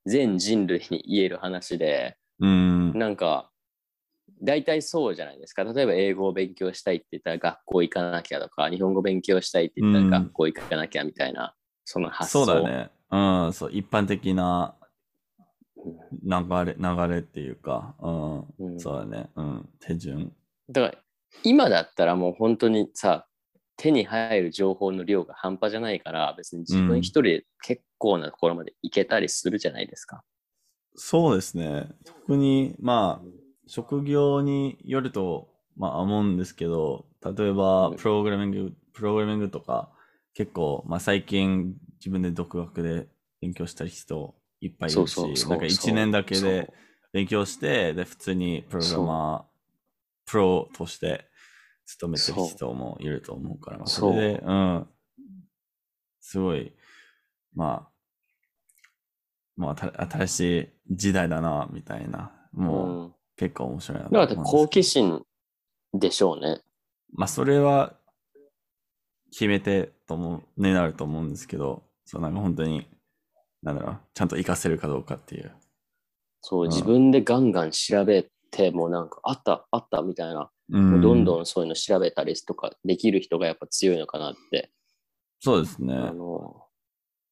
[0.06, 3.52] 全人類に言える話で、うん、なんか
[4.42, 5.66] 大体そうじゃないですか。
[5.66, 10.10] 例えば英語を勉強したいって言ったら学校行かなきゃとか日本語勉強したいって言ったらうん。
[10.10, 12.46] 学校行かなきゃみたいな、その発想。
[12.46, 12.90] そうだね。
[13.12, 14.77] うん、そう、一般的なうん
[16.24, 19.30] 流れ、流れっていうか、うん、うんそうだね。
[19.36, 20.34] うん、手順。
[20.70, 21.04] だから
[21.44, 23.28] 今だったらもう本当にさ
[23.78, 30.24] 手に入る情報の量が半端じゃないから別に自分一人で結構なところまで行けたりするじゃないですか。
[30.96, 31.90] そうですね。
[32.04, 33.28] 特に、まあ、
[33.68, 39.92] 職業によると、まあ、思うんですけど、例えば、うんプログラミング、プログラミングとか、
[40.34, 43.08] 結構、まあ、最近、自分で独学で
[43.42, 46.72] 勉強した人いっぱいいるし、なんか1年だけで
[47.14, 49.44] 勉強して、で、普通にプログラマー、
[50.26, 51.26] プロとして
[51.86, 54.88] 勤めてる人もいると思うから、まあそれで、うん、
[56.20, 56.74] すごい、
[57.54, 57.98] まあ、
[59.56, 62.32] もう新しい時代だな、みたいな。
[62.52, 63.14] もう、うん。
[63.38, 65.22] 結構面白いなとだから好奇心
[65.94, 66.62] でしょうね。
[67.14, 67.94] まあ、それは
[69.32, 72.88] 決めてとも、になると思うんですけど、そう、なんか本当に、
[73.64, 75.52] なんだろう、ちゃんと活かせるかどうかっていう。
[76.42, 84.72] そう、うん自分でガンガン調べて、もうなんかあった、あったみたいな、うんもうどんどんそういうの調べたりとかできる人がやっぱ強いのかなって、
[85.40, 85.96] そうですね。
[85.96, 86.64] あの、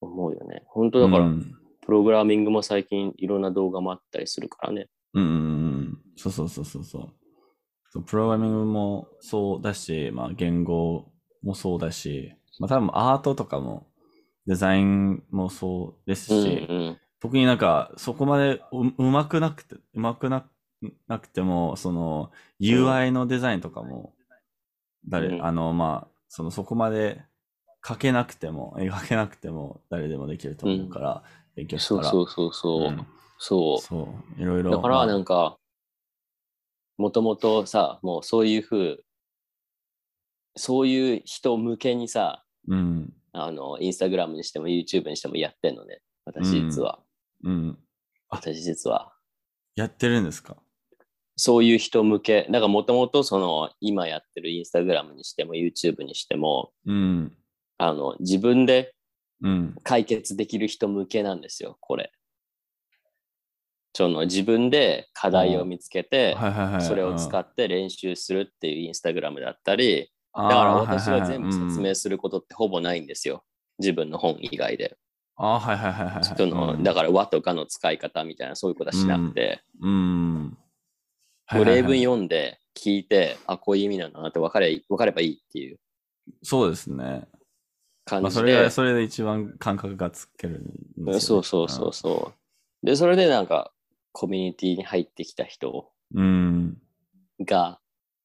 [0.02, 0.64] 思うよね。
[0.68, 4.88] 本当だから、うんプログラミングも最近いろんな動画もあったりするからね。
[5.14, 5.34] うんうんう
[5.82, 6.02] ん。
[6.18, 7.14] そうそうそうそうそう。
[7.92, 11.12] そうプログラミングもそうだし、まあ言語
[11.44, 13.86] もそうだし、まあ多分アートとかも
[14.48, 16.98] デザインもそうですうんし、うん。
[17.20, 20.46] 特になんかそこまでううまくなくて、うまくな
[21.08, 24.14] なくても、その UI のデザインとかも、
[25.08, 27.24] 誰、うんあの、まあ、そのそこまで
[27.86, 31.24] 書けなくても、描けなくても誰でもできると思うから、
[31.56, 32.04] 勉強したら。
[32.04, 32.90] そうそうそうそう。
[32.90, 33.82] うんそう。
[33.82, 34.72] そう、いろいろ。
[34.72, 35.58] だからまあなんか、
[36.98, 39.06] もともとさ、もうそういうふう、
[40.56, 43.14] そういう人向けにさ、うん。
[43.38, 46.02] あの、インスタグラムにしても YouTube にしてもやってんのね。
[46.24, 47.00] 私実は。
[47.44, 47.78] うん。
[48.30, 49.14] 私実は。
[49.76, 50.56] やってるんですか？
[51.36, 57.36] そういう人向け、だからもともとその今やってるインスタグラムにしても YouTube にしても、うん。
[57.78, 58.94] あの、自分で
[59.42, 59.76] うん。
[59.84, 62.12] 解決できる人向けなんですよ、これ。
[63.94, 66.38] その自分で課題を見つけて。
[66.82, 73.44] それを使っって練習するっていうインスタグラムだったり、だだから私は全部説明することってほぼないんですよ。
[73.80, 74.98] 自分の本以外で。
[75.38, 76.24] あーはいはいはいはいはい。
[76.24, 80.58] そのうんだから和とかの使い方みたいなそういうことはしなくて、うん。
[81.52, 85.80] もう例文はいはいはい読んで聞いて、あ、こういう意味なんだなって分かれ分かればいいっていう
[86.44, 86.96] そうですね。
[86.96, 87.28] まあ、
[88.06, 88.32] 感じで。
[88.32, 92.34] それが、それで一番感覚がつけるんですよね、そうそうそうそ
[92.84, 92.86] う。
[92.86, 93.72] で、それでなんか
[94.12, 96.26] コミュニティに入ってきた人うん。
[97.40, 97.78] うん。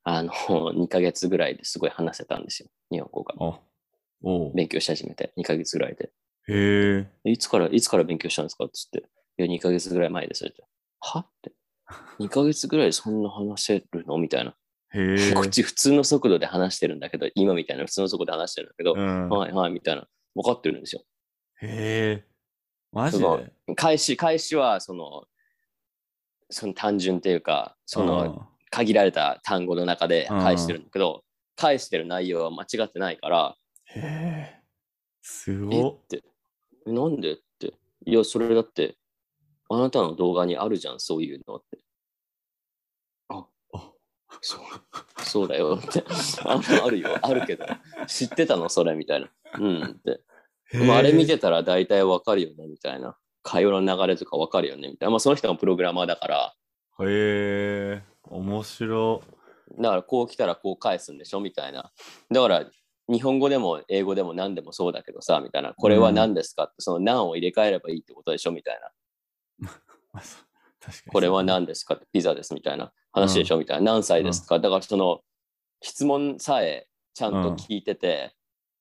[0.04, 0.32] が、あの、
[0.74, 2.68] 2ヶ月ぐらいですごい話せたんですよ。
[2.90, 3.60] 日本語が。
[4.54, 6.10] 勉強し始めて、2ヶ月ぐらいで。
[6.48, 7.30] へえ。
[7.30, 8.64] いつから、いつから勉強したんですか？
[8.64, 9.10] って言って、
[9.42, 10.62] いや、2ヶ月ぐらい前ですって。
[11.00, 11.20] は？
[11.20, 11.52] って。
[12.18, 14.18] 2ヶ月ぐらいでそんな話せるの？
[14.18, 14.54] みたいな。
[14.94, 15.32] へえ。
[15.34, 19.28] こっち普通の速度で話してるんだけど、今みたいな普通の速度で話してるんだけど、うん。
[19.28, 20.06] はいはいみたいな。
[20.34, 21.02] 分かってるんですよ。
[21.62, 22.24] へえ。
[22.92, 23.74] マジで？
[23.76, 25.26] 開始、開始は、その、
[26.50, 31.24] その単純っていうか、その、限られた単語の中で返してるんだけど、
[31.56, 33.56] 返してる内容は間違ってないから、
[33.94, 34.60] うんへえ。
[35.22, 35.94] すえごっ。
[35.96, 36.22] って、
[36.86, 37.74] えなんでって、
[38.06, 38.96] いや、それだって、
[39.68, 41.78] あなたの動画にあるじゃん、そういうのって。
[43.28, 43.92] ああ、
[44.40, 44.60] そう、
[45.24, 46.04] そうだよって。
[46.44, 47.66] ああるよ、あるけど、
[48.06, 49.28] 知ってたの、それみたいな。
[49.58, 50.20] うんって。
[50.72, 53.16] でもあれ見てたら大体わかるよね、みたいな。
[53.42, 55.10] 会話の流れとかわかるよね、みたいな。
[55.10, 56.54] まあ、その人がプログラマーだから、
[57.00, 58.09] へえ。
[58.24, 59.22] 面白。
[59.78, 61.92] だからこう来たらこう返すんでしょみたいな。
[62.30, 62.64] だから
[63.08, 65.74] 日本語でも英語でも何でもそうだけどさ、みたいな。
[65.74, 68.80] これは何ですかって、その何を入れ替えればいいってことでしょみたい
[69.60, 69.70] な。
[71.12, 73.92] これは何ですかってピザですみたいな話でしょみたいな。
[73.92, 74.58] 何歳ですか？
[74.60, 75.22] だからその
[75.82, 78.34] 質問さえちゃんと聞いてて、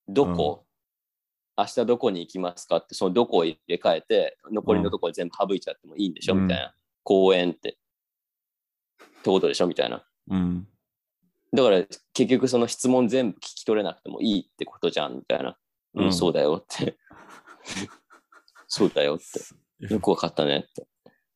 [0.08, 0.64] どこ、
[1.58, 6.74] 明日どこに行きますかって、そのどこを入れ替えて、残りのところ全部省いちゃってもいいんでしょみたいな。
[7.02, 7.76] 公園って。
[9.20, 10.04] ってことでしょみたいな。
[10.30, 10.66] うん。
[11.52, 15.56] だから結局その質問全部聞き取れなくてもいいってことじゃんみたいな。
[15.94, 16.96] うん、うんそうだよって。
[18.66, 19.92] そうだよって。
[19.92, 20.86] よくわかったねって。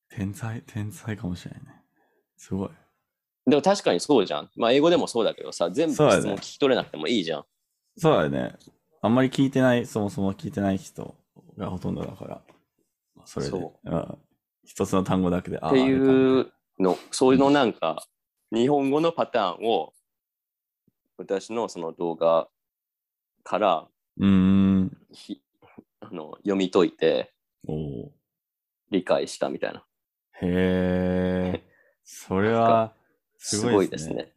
[0.09, 1.83] 天才、天才かもしれないね。
[2.37, 2.71] すごい。
[3.47, 4.51] でも確かにそうじゃん。
[4.57, 7.45] まあ英語でもそうだけどさ、全部質問聞き取れなくてもいいじゃん。
[7.99, 8.57] そうだね。
[9.03, 11.17] あんまり聞いてない、そもそも聞いてない人
[11.59, 12.43] がほとんどだから。
[13.25, 13.51] それで。
[13.51, 14.19] そうん
[14.67, 15.59] 一つの単語だけで。
[15.61, 18.05] あっていうの、そういうのなんか、
[18.53, 19.93] 日本語のパターンを
[21.17, 22.49] 私のその動画
[23.43, 24.97] からうーん。
[25.13, 25.41] ひ
[26.01, 27.33] あの読み解いて
[28.91, 29.85] 理解したみたいな。
[30.41, 31.65] へえ。
[32.05, 32.93] それは、
[33.39, 34.33] すすごいですね。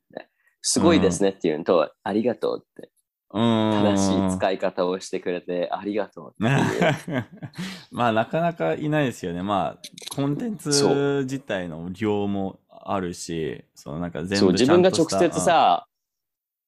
[0.61, 2.91] すごいですねっていうのと、ありがとうって。
[3.29, 6.43] 正しい使い方をしてくれてありがとうう。
[7.91, 9.43] まあ、なかなかいないですよね。
[9.43, 15.87] まあ、コンテンそツ自体の量もあるし、そのなんか全部自分が直接、さ、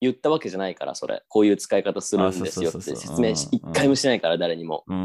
[0.01, 1.23] 言ったわけじゃないから、それ。
[1.27, 4.83] こういう使い方するんですよって説明しうん一回もしてないから、誰にも。
[4.87, 5.01] うんう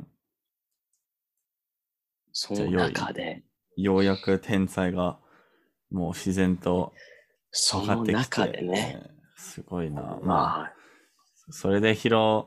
[0.00, 0.06] ん。
[2.32, 3.42] その中で、
[3.76, 5.18] ようやく天才が
[5.90, 6.92] もう自然と
[7.52, 8.12] ってきて。
[8.12, 10.02] 中でね、すごいな。
[10.02, 10.77] まあ、まあ、
[11.50, 12.46] それで広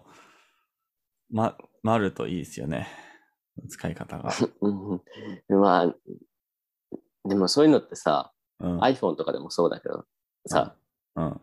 [1.29, 2.87] ま、まるといいですよね。
[3.69, 4.31] 使い方が。
[4.61, 5.01] うん
[5.49, 5.95] まあ、
[7.27, 8.79] でもそういうのってさ、うん。
[8.81, 10.05] iPhone とかでもそうだけど、
[10.45, 10.75] さ、
[11.15, 11.41] うん。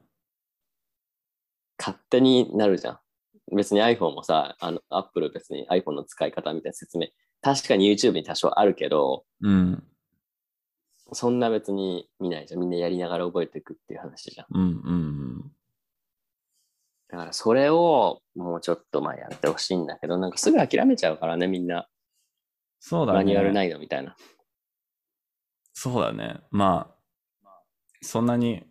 [1.79, 3.01] 勝手になるじゃん。
[3.57, 7.09] 別に iPhone もさ、あの Apple 別に iPhone の使い方みたいな説明、
[7.41, 9.85] 確かに YouTube に多少あるけど、うん。
[11.13, 12.61] そんな別に見ないじゃん。
[12.61, 14.47] みんなやりながら覚えていくっていう話じゃん。
[14.51, 14.63] うん。
[14.63, 15.53] うん。
[17.09, 21.89] だからそれをもうちょっとまあやってほしいんだけど、なんかすぐ諦めちゃうからね、みんな。
[22.81, 23.19] そうだね。
[23.19, 24.15] マニュアルないのみたいな。
[25.73, 26.41] そうだね。
[26.51, 27.51] まあ、
[28.03, 28.65] そんなに、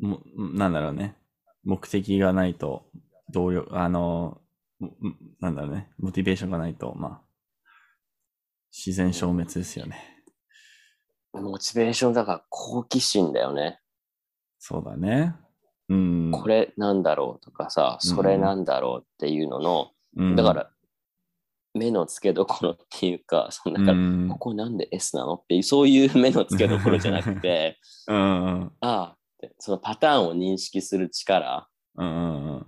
[0.00, 1.16] もなんだろうね。
[1.64, 2.90] 目的がないと、
[3.30, 4.40] 動力、あの、
[4.78, 4.92] も
[5.40, 5.90] なんだろうね。
[5.98, 7.22] モチベーションがないと、まあ、
[8.72, 10.24] 自然消滅ですよね。
[11.32, 13.80] モチベーションだから好奇心だよね。
[14.58, 15.34] そうだね。
[15.88, 16.30] うん。
[16.32, 20.70] これなんだろうとかさ、それなんだろうっていうのの、うんだか、ら、
[21.74, 24.28] 目の付けどころっていうか、 そのうなんか、ん。
[24.28, 27.78] ここなんで S なのっていう、そういう目の付けどころじゃなくて。
[28.08, 32.66] ああって、そのパターンを認識する力、うん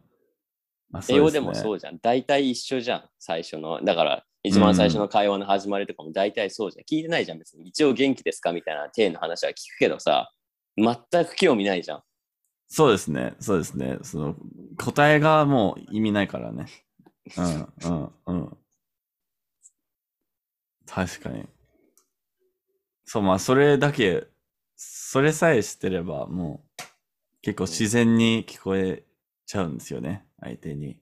[1.08, 1.98] 英語でもうそうじゃん。
[2.00, 3.80] 大体一緒じゃん、最初の。
[3.84, 6.84] だから、一番最初の会話の始まりとかも大体そうじゃん。
[6.84, 7.68] 聞いてないじゃん、別に。
[7.68, 10.32] 一応元気ですかみたいな体の話は聞くけどさ、
[10.76, 12.02] 全く興味ないじゃん。
[12.72, 13.34] そうですね。
[13.40, 13.98] そうですね。
[14.02, 14.36] その
[14.78, 16.66] 答えがもう意味ないからね。
[17.36, 18.56] うん、うん、うん。
[20.86, 21.46] 確かに。
[23.04, 24.24] そう、まあ、それだけ、
[24.76, 26.82] それさえ知ってれば、もう、
[27.42, 29.02] 結構自然に聞こえ
[29.46, 30.28] ちゃうんですよね。
[30.40, 30.96] 相手に。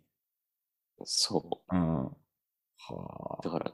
[1.05, 2.05] そうん。
[2.05, 2.11] は
[3.41, 3.45] う。
[3.45, 3.73] だから、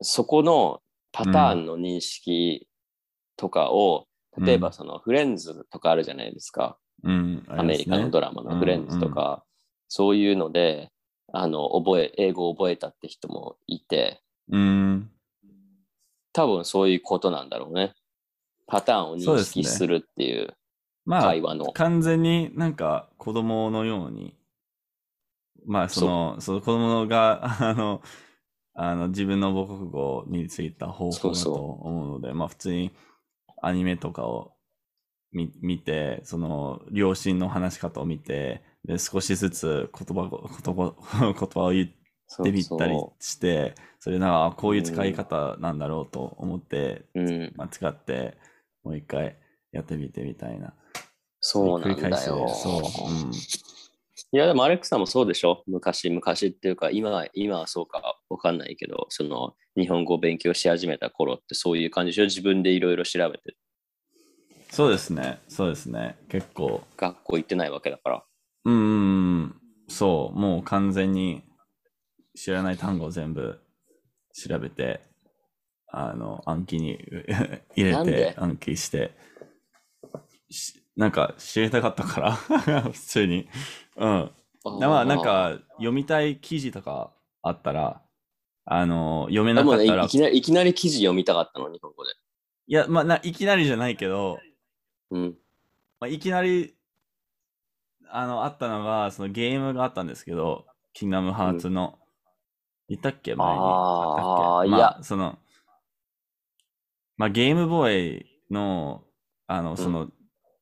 [0.00, 0.80] そこの
[1.12, 2.66] パターンの認識
[3.36, 4.06] とかを、
[4.38, 6.78] 例えばそのフレンズとかあるじゃないですか。
[7.04, 7.08] あ。
[7.08, 7.44] うん。
[7.48, 9.44] アメリカのドラマのフレンズとか、
[9.88, 10.90] そういうので、
[11.32, 15.10] あの、覚え、英語を覚えたって人もいて、うん。
[16.32, 17.94] 多分そういうことなんだろうね。
[18.66, 20.54] パターンを認識するっていう
[21.04, 21.72] まあ会、話の。
[21.72, 24.36] 完全になんか子供のように、
[25.66, 28.02] まあその、その子供が、 あの、
[28.74, 32.90] あの自分の母国語についた方法だそうそうと思うので、まあ普通に
[33.62, 34.52] アニメとかを
[35.32, 40.94] 見見て、その両親の話し方を見て、で少しずつ言葉を言葉
[41.32, 41.86] 言葉を言っ
[42.44, 48.36] てみたりそして、それなんかこういう使い方なんだろうと思って、ううん、まあ、使って
[48.82, 49.38] もう一回
[49.70, 50.74] やってみてみたいな。
[51.40, 52.48] そうなん繰り返しだよ。
[52.48, 53.10] そう。
[53.10, 53.32] うん。
[54.34, 55.62] いや、でもアレックさんもそうでしょ？
[55.66, 62.24] 昔、昔っていうか、今は、今はそうかわかんないけど、その、日本語を勉強し始めた頃ってそういう感じでしょ？
[62.24, 63.56] 自分でいろいろ調べて、
[64.70, 65.38] そうですね。
[65.48, 66.16] そうですね。
[66.30, 66.82] 結構。
[66.96, 68.24] 学校行ってないわけだから。
[68.64, 69.54] うんうんうん。
[69.88, 70.38] そう。
[70.38, 71.42] もう完全に
[72.34, 73.60] 知らない単語を全部
[74.32, 75.02] 調べて、
[75.88, 76.94] あの、暗記に
[77.76, 79.10] 入れて、暗記して、
[80.50, 82.32] しなんか知りたかったから、
[82.92, 83.46] 普通に。
[83.96, 84.30] うん。
[84.80, 88.02] まあなんか読みたい記事とかあったら、
[88.64, 92.10] あの、読めなかったらいきなり、いきなり記事読みたかったの、日本語で。
[92.68, 94.38] いや、まあな、いきなりじゃないけど、
[95.10, 95.38] うん。
[96.00, 96.74] まあ、いきなり、
[98.08, 101.98] あの、あったのが、そのゲームがあったんですけど、キングダムハーツの、
[102.88, 103.60] 言ったっけ前に。
[103.62, 105.38] あーいやまあ、その、
[107.16, 109.04] まあ、ゲームボーイの、
[109.46, 110.10] あの、その、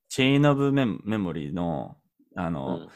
[0.09, 1.97] チェインオブメメモリーの、
[2.37, 2.89] あうの、ん。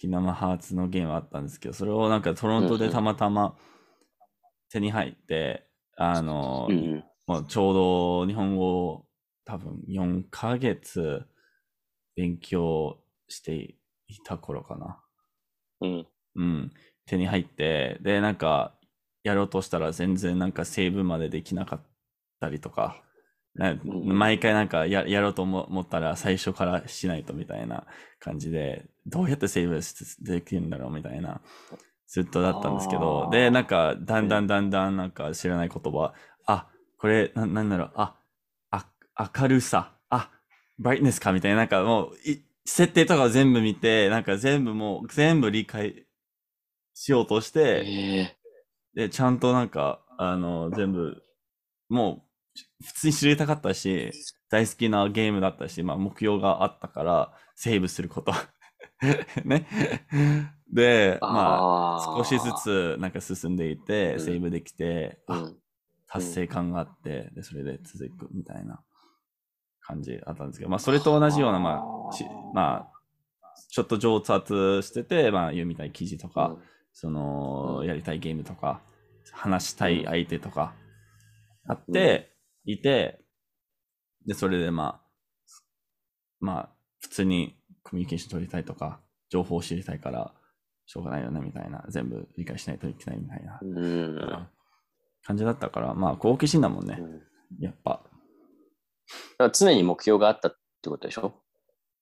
[0.00, 3.54] キングダムハーツのゲームあったんですけど、それをなんかトロントでたまたま
[4.72, 7.04] 手に入って、あの、うん。
[7.26, 9.04] もうちょうど日本語を
[9.44, 11.26] 多分4ヶ月
[12.16, 12.96] 勉強
[13.28, 13.74] して
[14.08, 15.04] いた頃かな。
[15.82, 16.06] うん。
[16.36, 16.72] うん。
[17.04, 18.74] 手に入って、で、なんか、
[19.22, 21.80] やろうとしたら全然なんかセーブまでできなかっ
[22.40, 23.02] たりとか、
[23.54, 27.84] 毎回なんかややろうと思思ったら最初からしないとみたいな
[28.20, 31.40] 感じで、どうやってセーブしできるんだろうみたいな、
[32.06, 36.14] ずっとだったんですけど、で、なんか、だんだんだんだんなんか知らない言葉、
[36.46, 38.16] あ、これ、ななんだろう、あ、
[38.70, 38.86] あ
[39.36, 40.30] 明るさ、あ、
[40.78, 46.06] ブライトネスかみたいな、なんかもう、い設定とかを全部見て、なんか全部もう、全部理解
[46.94, 48.36] しようとして、え
[48.94, 51.22] で、ちゃんとなんか、あの、全部、
[51.88, 52.29] もう、
[52.84, 54.12] 普通に知りたかったし、
[54.50, 58.32] 大好きなゲームだったし、まあ、目標があったから、セーブすること。
[59.44, 59.66] ね。
[60.72, 64.20] で、ー、まあ、少しずつなんか進んでいて、うん。
[64.20, 65.56] セーブできて、あ、うん。
[66.06, 68.82] 達成感があって、で、それで続くみたいな
[69.80, 72.92] 感じあったんですけど、まあ、それと同じような、まあ、ちまあ、
[73.70, 76.56] ちょっと上達してて、まあ、読みたい記事とか、
[76.92, 77.86] その、うん。
[77.86, 78.80] やりたいゲームとか、
[79.32, 80.74] 話したい相手とか、
[81.66, 82.32] あって、
[82.64, 83.20] いて、
[84.26, 85.00] で、それでまあ、
[86.40, 86.68] まあ、
[87.00, 90.34] 普通にコミュニケーション取りたいとか、情報を知りたいから、
[90.86, 91.84] しょうがないよね、みたいな。
[91.88, 94.50] 全部理解しないといけないみたいな
[95.24, 97.24] 感じだったから、まあ、好奇心だもんね、うんだ
[97.60, 98.02] やっぱ。
[99.38, 101.34] から常に目標があったってことでしょ？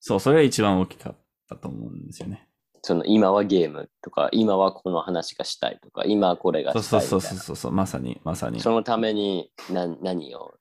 [0.01, 1.16] そう、それが一番大きかっ
[1.49, 2.49] たと思うんですよね。
[2.83, 7.41] その今はゲームとか、今はこの話がしたいとか、今はこれがそうしたそいうみたいな。
[7.41, 8.61] そうそうそう、まさに、まさに。
[8.61, 10.55] そのために何何を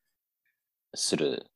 [0.97, 1.47] する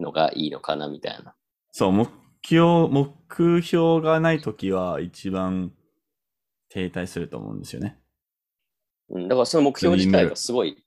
[0.00, 1.34] のがいいのかなみたいな。
[1.72, 2.08] そう、目
[2.42, 5.72] 標、目標がないときは一番
[6.68, 7.98] 停滞すると思うんですよね。
[9.08, 10.84] うん、だからその目標自体がすごい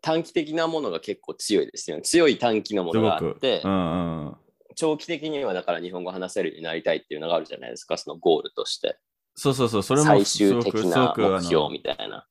[0.00, 2.02] 短期的なものが結構強いですよね。
[2.02, 3.02] 強い短期のもの。
[3.02, 4.36] があってう、んうん。
[4.76, 8.98] 長期的にはだから日本語話せるようになりたいっていうのがあるじゃないですか、そのゴールとして。
[9.34, 12.26] そうそうそう、それも最終的な目標みたいな。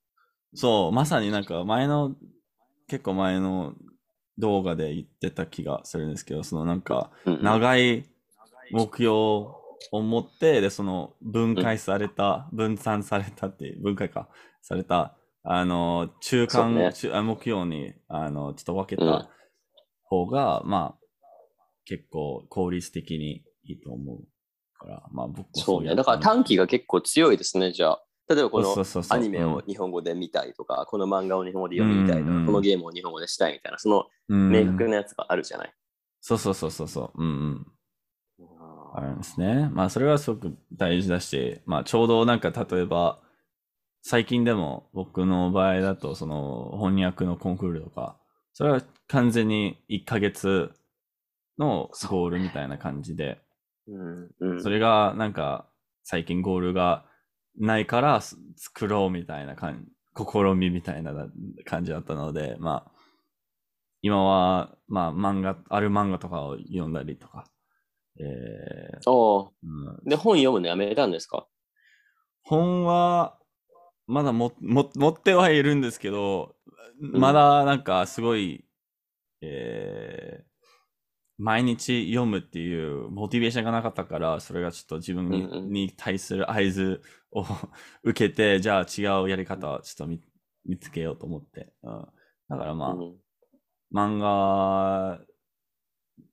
[0.53, 2.15] そう、まさになんか前の、
[2.87, 3.73] 結構前の
[4.37, 7.43] 動画で言ってた気がするんですけど、そのなんか、うんうん。
[7.43, 8.05] 長い
[8.71, 9.09] 目標
[9.91, 14.27] 思って、で、その分解された、分散されたっていう、分解か、
[14.61, 16.91] された、あの、中間、ね。
[17.23, 19.07] 目標に、あの、ちょっと分けうん。
[19.07, 19.29] た
[20.03, 21.07] 方が、まあ、
[21.85, 24.19] 結構効率的にいいと思う
[24.77, 25.95] から、まあ僕はそうね。
[25.95, 28.03] だから短期が結構強いですね、じゃあ。
[28.29, 28.75] 例えばこの
[29.09, 35.73] アニメを日本語で見たいとか、この漫画を日本語で読みたいとか、うんうんこのゲームを日本語でしたいみたいな、そのうん明確なやつがあるじゃない？
[36.21, 37.23] そうそうそうそうそう。
[37.23, 37.67] うんうん。
[38.93, 39.69] あるんですね。
[39.71, 43.19] まあそれはすごく大事だし、まあちょうどなんか例えば、
[44.01, 48.17] 最近でも僕の場合だとその翻訳のコンクールとか、
[48.53, 50.71] それは完全に1ヶ月
[51.59, 53.39] のゴールみたいな感じで、
[53.87, 55.67] うんうん、それがなんか
[56.03, 57.05] 最近ゴールが
[57.57, 59.85] ないからす作ろうみたいな感
[60.15, 61.13] 試みみたいな
[61.65, 62.91] 感じだったので、まあ
[64.01, 67.45] 今はまあ漫画、ある漫画とかを読んだりとか、
[68.19, 70.09] えーおーうん。
[70.09, 71.47] で、本読むのやめたんですか？
[72.43, 73.37] 本は
[74.07, 76.55] まだもも持ってはいるんですけど、
[77.01, 77.19] ん。
[77.19, 78.65] まだなんかすごい、
[79.41, 80.46] えー
[81.37, 85.71] 毎日読むっていうモチベーションがなかったから、それがちょっと自分に,、うんうん。
[85.71, 87.45] に対する合図を
[88.03, 90.21] 受けて、じゃあ違うやり方をちょっと見
[90.65, 91.73] 見つけようと思って。
[91.83, 92.07] うん、
[92.49, 93.15] だからまあ、うん。
[93.93, 95.19] 漫画、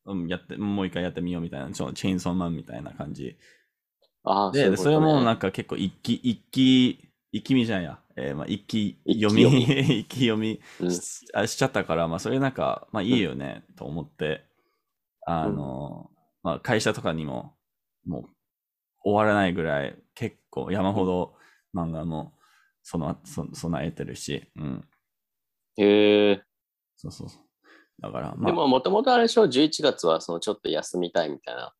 [0.07, 3.36] うん、やって、もう一回やってみようみたいな、ちょチェーンソーマンみたいな感じ。
[4.24, 8.00] ああ、で、でそれもなんか、か結構一気、一気、一気見じゃんや。
[8.16, 10.90] えーまあ一気読み、読 一気読みうん。
[10.92, 14.44] しちゃったから、まあそれなんか、まあいいよね、と思って、
[15.27, 16.11] あの、
[16.43, 17.55] まあ会社とかにも、
[18.07, 18.29] もう
[19.03, 21.35] 終わらないぐらい結構山ほど
[21.75, 22.35] 漫画も
[22.83, 24.89] そのそ備えてるし、うん。
[25.77, 26.43] へえ。
[26.97, 27.43] そうそうそう。
[28.03, 31.75] だから、まあ、でも、もともとあれでしょ、11月はそのちょっと休みたいみたいな。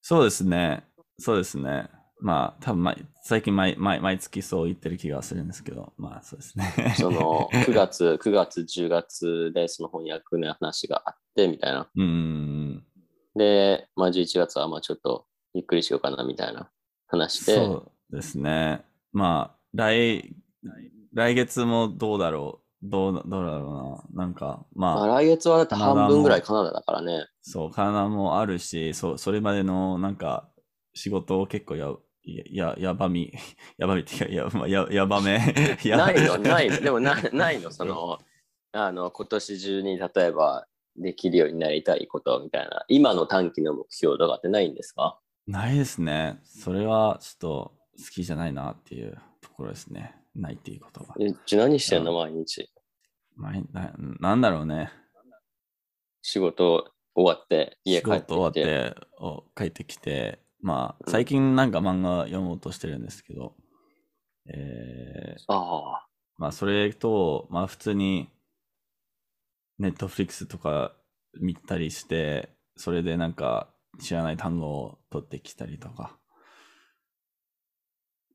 [0.00, 0.84] そうですね。
[1.18, 1.88] そうですね。
[2.24, 6.72] まあ、多分毎最近毎毎毎月そう言ってる気がするんですけど、まあそうですね。
[6.96, 11.86] その9月、 9月、10月でその翻訳の話があってみたいな。
[11.94, 12.84] うんうん
[13.36, 16.70] で、まあ11月はまあちょっとゆっくりしようかなみたいな
[17.08, 17.56] 話で。
[17.56, 18.86] そうですね。
[19.12, 20.34] まあ、来、
[21.12, 22.88] 来月もどうだろう。
[22.88, 24.24] どうどうだろうな。
[24.24, 27.26] なんか、まあ、まあ来月はだって半分ぐらいカナダだからね。
[27.42, 30.48] そう、体もあるし、そう、それまでのなんか、
[30.94, 31.92] 仕事を結構や、
[32.24, 33.32] や、やばみ、
[33.78, 35.38] やばみっていうか、や、や、やばめ。
[35.84, 38.18] やないの、ないの、でもな ないの、その、
[38.72, 40.66] あの、今年中に例えば
[40.96, 45.20] できるようになりたいことみたいな、今の短期の目標とかってないんですか？
[45.46, 46.40] ないですね。
[46.44, 50.16] それはちょっと好きじゃないなっていうところですね。
[50.34, 51.14] ないっていうことは。
[51.20, 52.12] えじゃあ何してんの？
[52.14, 52.70] 毎日。
[53.36, 54.90] まあななんだろうね。
[56.22, 58.64] 仕事終わって、家仕帰って事終わっきて。
[58.64, 63.54] て、お帰ってきて、まあ、うん最近なんか漫画読もうとしてるんですけど、
[64.46, 66.06] えー、ああ、
[66.38, 68.30] まあ、それと、まあ、普通に、
[69.78, 70.92] ネットフリックスとか
[71.38, 73.68] 見たりして、それでなんか
[74.00, 76.18] 知らない単語を取ってきたりとか。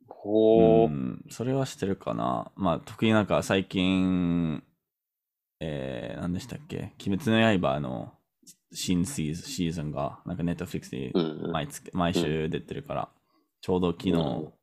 [0.07, 0.88] ほう。
[0.88, 2.51] うん、それはしてるかな。
[2.55, 4.63] まあ、特になんか最近、
[5.61, 6.93] えー、何でしたっけ？
[7.05, 8.13] 鬼滅の刃の
[8.72, 13.09] 新シーズンシーズンが、なんかネットフリックスでうんうん毎月、毎週出てるから、
[13.61, 14.53] ちょうど昨日、うん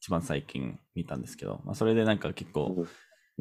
[0.00, 2.86] 一番最近見たんですけど、まあ、それでなんか結構うん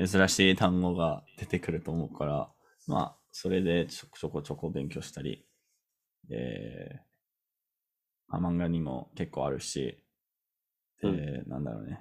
[0.07, 2.49] 珍しい単語が出てくると思うから、
[2.87, 5.45] まあ、それでちょちょこちょこ勉強したり、
[6.31, 10.03] えー、まあ、漫画にも結構あるし、
[11.01, 11.99] で、なんだろうね。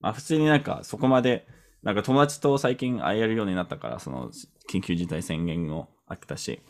[0.00, 1.46] まあ、普通になんかそこまで、
[1.82, 4.30] なんか友達と最近会えるようになったから、その
[4.70, 6.60] 緊急事態宣言を開けたし、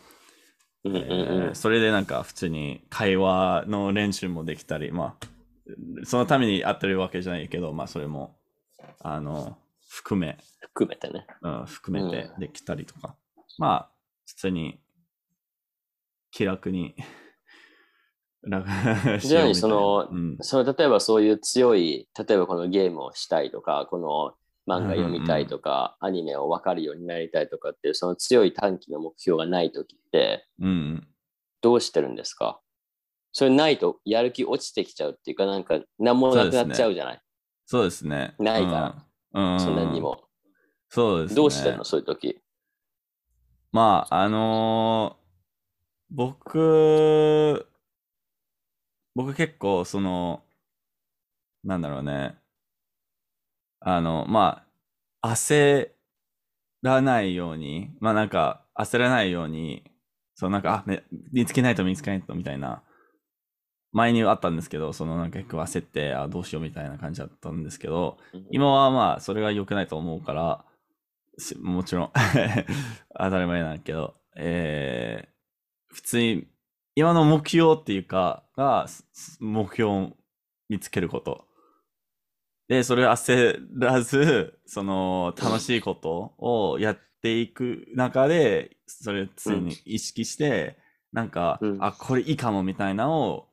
[0.85, 1.51] うんうんえうん。
[1.51, 5.27] ーそれでなんか普通に会話の練習もできたり、まあ、
[6.05, 8.37] そのためにやってるわけじゃないけど、まあそれも、
[9.01, 9.57] あの、
[9.89, 11.27] 含め、含めてね。
[11.43, 13.17] うん、含めてうできたりとか、
[13.59, 13.91] まあ、
[14.27, 14.81] 普通に
[16.31, 16.95] 気楽に
[18.43, 18.69] 楽
[19.21, 19.61] しじゃあようみたいな。
[19.61, 24.35] そのうん、それ例えばそういう強い、例えばこのゲームをしたいとか、この
[24.69, 31.07] 漫画読みたいとか、アニメを分かるようになりたいとかっていう、その強い短期の目標がないときって、うん、
[31.61, 32.61] どうしてるんですか？
[33.33, 37.21] それないとやる気落ちてきちゃうっていうか、なんか何もなくなっちゃうじゃない？
[37.67, 38.35] そうですね。
[38.39, 40.25] ないからそんなにも。
[40.89, 41.37] そうですね。
[41.37, 41.85] どうしてんの？
[41.85, 42.39] そういうとき。
[43.73, 45.23] まあ、あのー
[46.15, 47.67] 僕、
[49.15, 50.45] 僕結構、その、
[51.65, 52.37] なんだろうね。
[53.85, 54.65] あの、ま
[55.21, 55.91] あ、焦
[56.83, 59.85] らないように、まあなんか、焦らないように、
[60.35, 62.83] そうなんか、あ、ね見つけないと見つけないとみたいな
[63.93, 70.65] 前にあったんですけど、そのなんか結構焦って、あ、どうしようみたいな感じだったんですけど、うん今はまあ、それが良くないと思うから、
[71.39, 72.11] しもちろん
[73.19, 75.33] 当たり前なんだけど、えー
[75.93, 76.47] 普通に、
[76.95, 78.87] 今の目標っていうか、が、
[79.41, 80.17] 目標を
[80.71, 81.45] 見つけること。
[82.73, 90.79] で、それを焦らず、その、楽しいことをやっていく中で、それを常に意識して、
[91.13, 91.85] なんか、うん。
[91.85, 93.49] あ、これいいかもみたいなのを、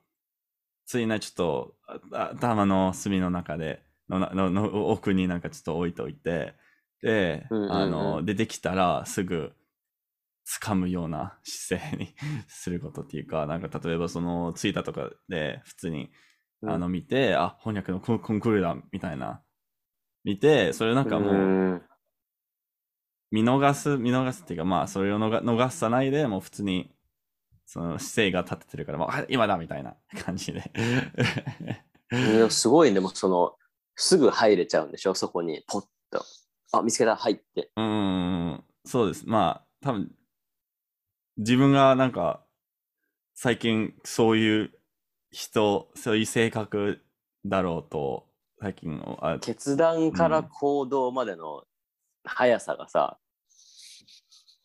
[0.85, 1.75] ついなちょっと、
[2.13, 6.53] あ頭の隅の中で、のなのの奥になんかちょっと置いといて、
[7.01, 7.71] で、うんうんうん。
[7.73, 9.51] あの、出てきたらすぐ
[10.47, 12.15] 掴むような姿勢に
[12.47, 16.09] することっていうか、なんか例えばそのツイッターとかで普通に、うん
[16.65, 19.41] あの見て、あ、翻訳のコンクールだみたいな、
[20.23, 21.35] 見て、それなんかもう、う
[21.75, 21.81] ん
[23.31, 26.91] 見逃す、見逃すっていうか、まあ、それを逃逃さないで、もう普通に、
[27.67, 29.95] その姿勢が立ててるから、まあ、あ今だみたいな
[30.25, 30.63] 感じで。
[32.49, 33.55] すごい、でもその、
[33.95, 35.13] すぐ入れちゃうんでしょ？
[35.13, 36.25] そこに、ポッと。
[36.71, 37.71] あ、見つけた、入って。
[37.75, 39.27] うーん、そうです。
[39.27, 40.11] まあ、多分、
[41.37, 42.43] 自分がなんか、
[43.35, 44.78] 最近そういう
[45.31, 47.01] 人、そういう性格
[47.45, 48.27] だろうと、
[48.61, 51.63] 最近、あ決断から行動までの
[52.23, 53.19] 速さがさ、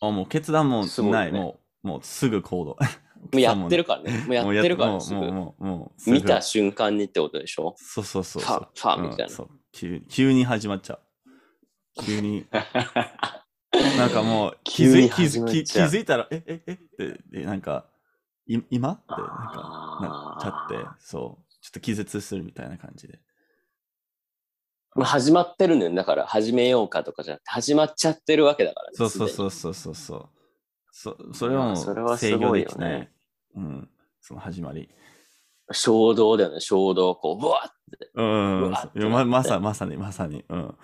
[0.01, 1.31] あもう決断もない、すごいね。
[1.31, 2.77] もう、もうすぐ行動。
[3.33, 4.25] もうやってるからね。
[4.27, 4.77] もうやってる。
[4.77, 5.21] からもうすぐ。
[5.21, 6.17] もう、もう、もう、すぐ。
[6.17, 7.75] 見た瞬間にってことでしょ？
[7.79, 8.69] そうそうそうファそう。
[8.75, 9.25] ファみたいな。
[9.25, 9.51] うんそう。
[9.73, 11.01] 急急に始まっちゃう。
[12.03, 15.89] 急に、 なんかもう気づい気急に始づ気気まっちゃう。
[15.89, 16.73] づいたら、え、え、え？
[16.73, 17.94] って、でなんか、い
[18.47, 18.93] 今？
[18.93, 23.21] って、なんか、なっちゃって、そう、ちょっと気絶するみたいな感じで。
[24.95, 25.95] もう始まってるのよ。
[25.95, 28.97] だから始めようかとかじゃなくて、始まっちゃってるわけだからね。
[28.97, 30.29] そうそうそうそうそうそう。
[30.93, 33.13] そそれはもうそれはす制御ごいよねできない。
[33.57, 33.91] うん、
[34.21, 34.89] その始まり。
[35.73, 37.17] 衝動だよね、衝動。
[37.17, 37.69] こう、ブワッ
[37.99, 38.11] て。
[38.15, 40.45] うん、うわっいやままってさまさにまさに。
[40.49, 40.79] うん。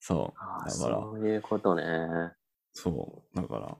[0.00, 0.38] そう。
[0.40, 1.82] あーだから、そういうことね。
[1.84, 2.34] だか
[2.72, 3.36] そう。
[3.36, 3.76] だから、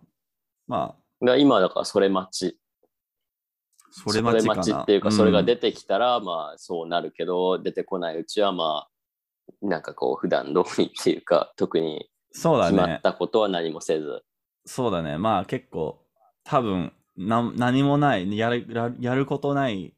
[0.67, 2.61] まあ、ら今だからそれ待ち。
[3.91, 13.01] それ待ちっていうか、それがうん出てきたら、まあそうなるけど、出てこないうちはまあ、なんかこう、普段通りっていうか、特にそうだね決まっ。
[13.01, 14.23] たことは何もせず。
[14.67, 15.17] そうだね。
[15.19, 16.05] まあ結構、
[16.45, 19.95] 多分、な何もない、やる、やるやることない、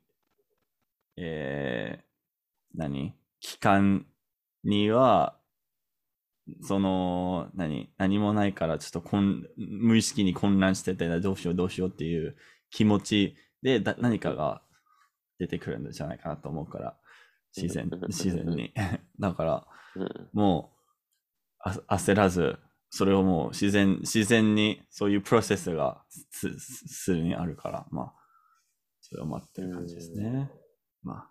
[1.16, 3.14] えー、何？
[3.40, 4.06] 期間
[4.64, 5.36] には、
[6.62, 7.90] その、何？
[7.98, 12.36] 何もないから、ちょっとこん無意識に混乱してて、どうしようどうしようっていう
[12.70, 14.62] 気持ちで、だ何かが
[15.38, 16.96] 出てくるんじゃないかなと思うから、
[17.56, 18.72] 自然うん、 自然に。
[19.18, 20.80] だから、うんもう
[21.62, 22.58] あ焦らず、
[22.90, 28.14] それをもう自然、自然にそういうプロセスがすすするにあるから、まあ、
[29.00, 30.50] それを待ってる感じですね。
[31.02, 31.28] ま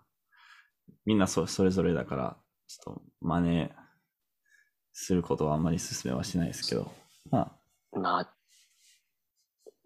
[1.04, 3.70] みんなそそれぞれだから、ちょっと真似
[4.92, 6.92] することはあんまり勧めはしないですけど、
[7.30, 7.40] ま
[7.92, 8.34] あ、まあ、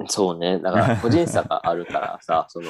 [0.07, 0.59] そうね。
[0.59, 2.69] だから 個人差があるからさ、 その、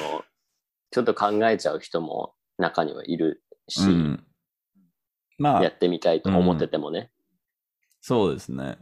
[0.91, 4.27] ちょっと考えちゃう人も中にはいるし、うん。
[5.37, 7.11] まあやっ、てみたいと思っててもね。
[8.01, 8.77] そうですね。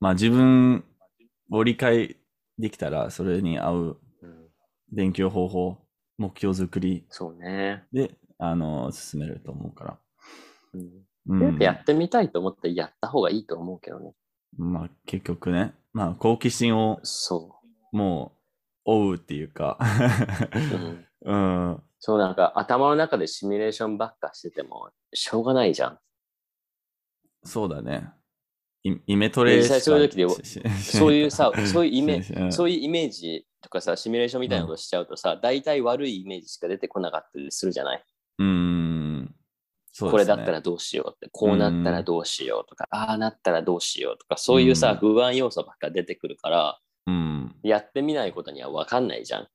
[0.00, 0.84] まあ自分
[1.50, 2.16] を理解
[2.58, 4.48] できたら、それに合ううん
[4.90, 5.78] 勉強方法、
[6.18, 7.86] 目標作りそうね。
[7.92, 9.98] で、あの、進めると思うから。
[10.74, 14.12] うんうん、やってみたいと思ってやった方がいいと思うけどね。
[14.58, 17.56] まあ結局ね、まあ好奇心をそ
[17.92, 18.32] も
[18.86, 19.78] う追うっていうか、
[21.24, 21.30] う。
[21.30, 25.98] う んうん、そうなんか頭の中でシミュレーションばっかしててもしょうがないじゃん。
[27.44, 28.10] そうだね。
[28.84, 30.30] イイメトレ実際そういう
[30.82, 38.04] そういうさ、そういうイメそういうイメージとかさ、シミュレーションみたいなことしちゃうとさ、大体悪いイメージしか出てこなかったりするじゃない？
[38.38, 39.01] うん。
[39.92, 47.54] そうこれだったらどうしようって、こうなったらどうしようとか、ああなったらどうしようとか、そういうさ、不安要素ばっか出てくるから、うん。
[47.62, 49.48] やってみないことには分かんないじゃん。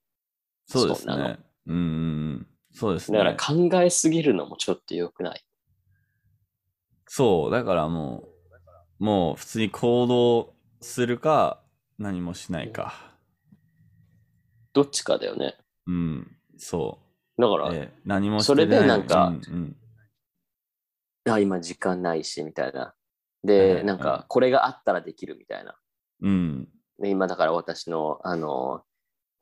[0.67, 1.39] そうですそんなね。
[1.65, 2.47] うん。
[2.71, 3.17] そうですね。
[3.17, 5.43] だから考えすぎるのもちょっと良くない。
[7.07, 8.25] そう、だからも
[8.99, 11.63] う、もう普通に行動するか、
[11.97, 12.93] 何もしないか。
[14.73, 15.57] どっちかだよね。
[15.87, 16.99] うん、そ
[17.39, 17.73] だから、う。
[17.73, 19.75] で何もしてそれでないなんかうんうん
[21.29, 22.83] あ今時間ないし、みたいな。
[22.85, 22.91] うん
[23.43, 25.75] で、うんなんか、これがあったらできるみたいな。
[26.21, 26.67] うん、
[26.99, 28.83] で今だから私の、あの、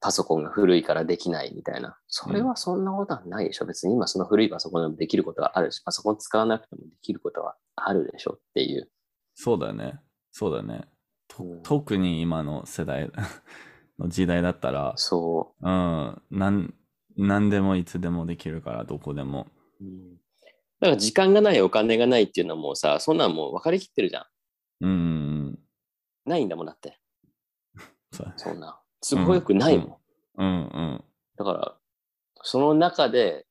[0.01, 1.97] パソコンが古いからできないみたいな。
[2.07, 3.65] それはそんなことはないでしょ。
[3.65, 8.91] 別に今その古いパソコンでもできることがあるし、パソコン使わなくてもできることはあるでしょっていう。
[9.33, 9.99] そうだね。
[10.31, 10.87] そうだね。
[11.27, 13.09] とうん特に今の世代
[13.97, 16.75] の時代だったら、そうん、なん、
[17.17, 19.47] 何でもいつでもできるから、どこでも。
[19.81, 20.17] うん。
[20.85, 24.25] だから時間がない、お金がないっていうのはもうさ、そんなんもう分かりきってるじゃん。
[24.81, 25.01] うんうんう
[25.49, 25.59] ん。
[26.25, 26.99] ないんだもんだって。
[28.13, 28.79] そうそんな。
[29.01, 29.97] 都合よくないもん。
[30.37, 31.03] うんうん。
[31.37, 31.75] だから、
[32.43, 33.47] その中で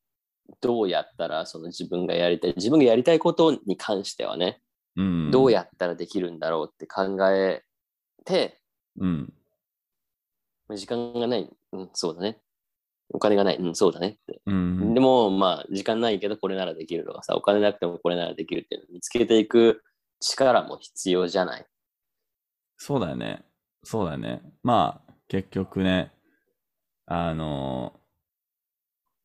[0.61, 4.63] どうやったらその自分がやりたい、自分がやりたいことに関してはね、
[4.95, 5.31] うん。
[5.33, 7.65] どうやったらできるんだろうって考え
[8.25, 8.61] て、
[8.97, 9.35] うん。
[10.77, 12.41] 時間がない、うん、そうだね。
[13.11, 14.41] お金がない、うん、そうだねって。
[14.47, 14.95] うん。
[14.95, 19.83] でも、まあ、時間ないけどこれならできるとかさ、お金なくてもこれならできるっていうのを見つけていく
[20.21, 21.67] 力も必要じゃない？
[22.77, 23.45] そうだよね。
[23.83, 24.43] そうだよね。
[24.63, 26.13] まあ、結局ね、
[27.07, 28.01] あの、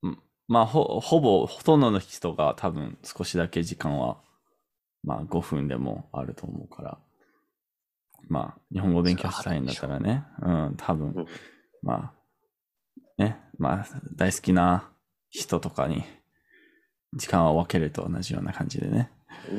[0.03, 0.17] ん
[0.47, 4.17] まあ、ほ、ほぼ、ほとんどの人が多分少しだけ時間は、
[5.03, 6.97] まあ、5分でもあると思うから。
[8.27, 10.25] まあ、日本語勉強したいんだったらね。
[10.41, 11.25] うん、多分うん、
[11.81, 12.13] まあ、
[13.19, 14.89] ね、まあ、大好きな
[15.29, 16.03] 人とかに
[17.13, 19.11] 時間を分けると同じような感じでね。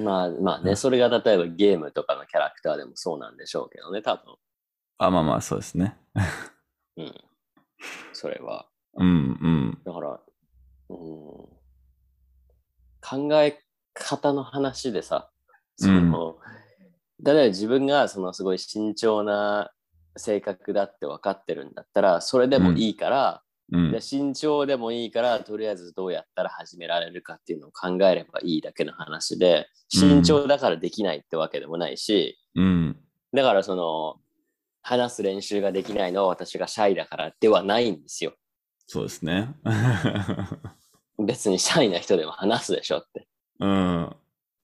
[0.03, 4.35] まあまあね、うんそれが例えばゲームとかのキャラクターでもそうなんでしょうけどね、多分。
[4.99, 5.97] あ、まあまあ、そうですね。
[6.97, 7.15] うん。
[8.13, 8.67] それは。
[8.95, 9.79] うん、うん。
[9.85, 10.21] だから、
[10.89, 10.97] うん、
[13.01, 13.59] 考え
[13.95, 15.31] 方の話でさ、
[15.77, 16.39] その、
[17.23, 19.71] 例えば自分がそのすごい慎重な
[20.17, 23.43] 性格だって分かってるんだったら、それでもいいから、
[23.73, 32.97] うんじゃあ慎重でもいいから、とりあえずどうやったら始められるかっていうのを考えればいいだけの話で、慎重だからできないってわけでもないし、うん。
[33.33, 34.17] だからその、
[34.83, 38.33] 話す練習ができないのは私がシャイだからではないんですよ。
[38.87, 39.55] そうですね。
[41.19, 43.29] 別にシャイな人でも話すでしょって。
[43.61, 44.17] うん。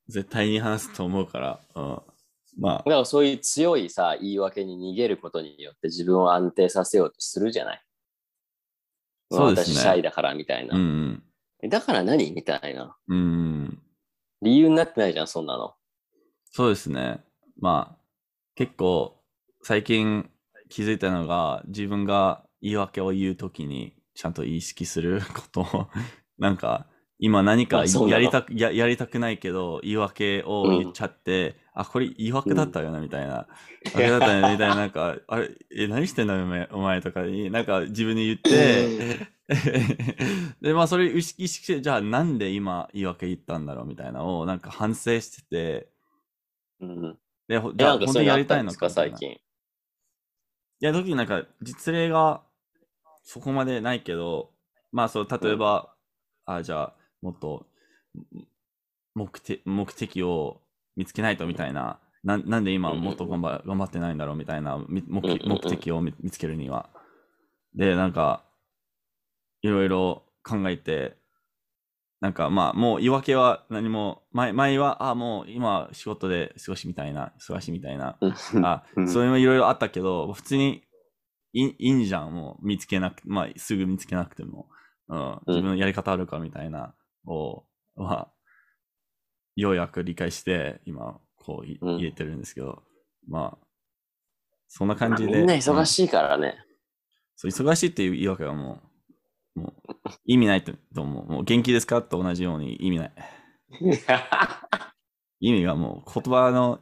[0.09, 1.61] 絶対に話すと思うから。
[1.74, 2.02] うん。
[2.59, 7.82] まあだ、からそういう強いさ、言い訳に逃げることによって自分を安定させようとするじゃない。
[9.31, 10.77] そうですね私シャイだからみたいな。
[10.77, 11.22] うん
[11.68, 12.97] だから何みたいな。
[13.09, 13.16] うん。
[13.16, 13.83] うん。
[14.43, 15.74] 理由になってないじゃん、そんなの。
[16.51, 17.20] そうですね。
[17.59, 17.99] まあ、
[18.55, 19.22] 結構、
[19.62, 20.31] 最近
[20.68, 25.89] 気づいたのが、自分が言い訳を言うときに、ちゃんと意識することを、
[26.39, 26.87] なんか、
[27.18, 33.46] 今何かやりたくや、やりたくないけど、言い訳を言っちゃって、あ、これ言い訳だったよな、みたいな。
[33.94, 39.28] あれだったよね、みたいな、なんか、 あれ、え、何してんだよ、お前お前とかに、なんか自分で言って、
[40.60, 45.88] で、まあ、それ意識して、じゃあなんで今言い訳言ったんだろう、みたいなのを、なんか反省してて、
[46.80, 47.18] うん。
[47.48, 49.38] で、じゃあ本当にやりたいのか最近。
[50.80, 52.42] や、時になんか実例が
[53.22, 54.50] そこまでないけど、
[54.92, 55.94] まあそう、例えば、
[56.44, 57.66] あ、じゃあもっと
[59.14, 60.60] 目的目的を
[60.96, 66.90] 見つけないとみたいな、ななんで今もっと頑張頑張ってないんだろうみたいなみ目目的を見見つけるには。
[67.74, 68.44] で、なんか、
[69.62, 71.16] いろいろ考えて、
[72.20, 78.18] なんかまあもう言い訳は何も、前前は、あ、もう今仕事で過ごしみたいな、忙しいみたいな、
[78.62, 79.08] あ、うん。
[79.08, 80.82] そういうのいろいろあったけど、普通に
[81.52, 84.68] いいいいんじゃん、もう見つけなく、まあすぐ見つけなくても、
[85.08, 86.94] うん、自分のやり方あるかみたいな、
[87.27, 87.64] を、
[87.97, 88.33] まあ、
[89.57, 92.83] ようやく理解して、今、こういうん言えてるんですけど、
[93.29, 93.66] まあ、
[94.68, 95.33] そんな感まあじで。
[95.39, 96.57] みんな忙い、しいからね。
[97.37, 98.81] そう忙しいっていう言い訳はも
[99.57, 99.93] う、もう
[100.24, 101.27] 意味ないと思う。
[101.27, 102.03] もう元気ですか？
[102.03, 103.12] と同じように意味ない。
[105.41, 106.81] 意味がもう言葉の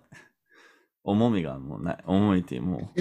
[1.02, 2.04] 重みがもうない。
[2.06, 3.00] 重みってもう、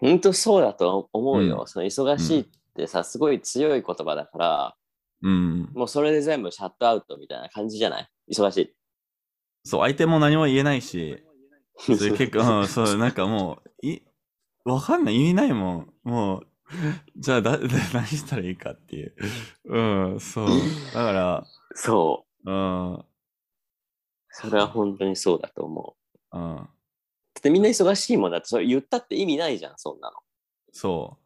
[0.00, 1.60] 本当そうだと思うよ。
[1.60, 4.76] うんその忙しいってさ、すごい強い言葉だから、
[5.22, 5.70] うん。
[5.74, 8.08] もうそれで全部シャットアウトみたいな感じじゃない？
[8.32, 8.74] 忙しい。
[9.64, 11.22] そう、相手も何も言えないし、
[11.78, 14.02] それ結構、 うんそう、なんかもう、い、
[14.64, 15.94] わかんない、意味ないもん。
[16.04, 16.46] もう、
[17.16, 19.14] じゃあだ、だ 何したらいいかっていう。
[19.64, 19.80] う
[20.16, 20.48] ん、そう。
[20.92, 22.50] だから、そう。
[22.50, 23.04] うん、
[24.30, 25.96] それは本当にそうだと思
[26.32, 26.38] う。
[26.38, 26.68] うん、だっ
[27.40, 30.16] てみんな忙しいもんだって、それ言ったって意味ないじゃん、そんなの。
[30.72, 31.18] そ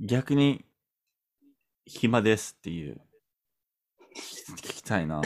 [0.00, 0.06] う。
[0.06, 0.64] 逆に、
[1.90, 3.00] 暇ですっていう、
[4.52, 5.20] 聞きたいな。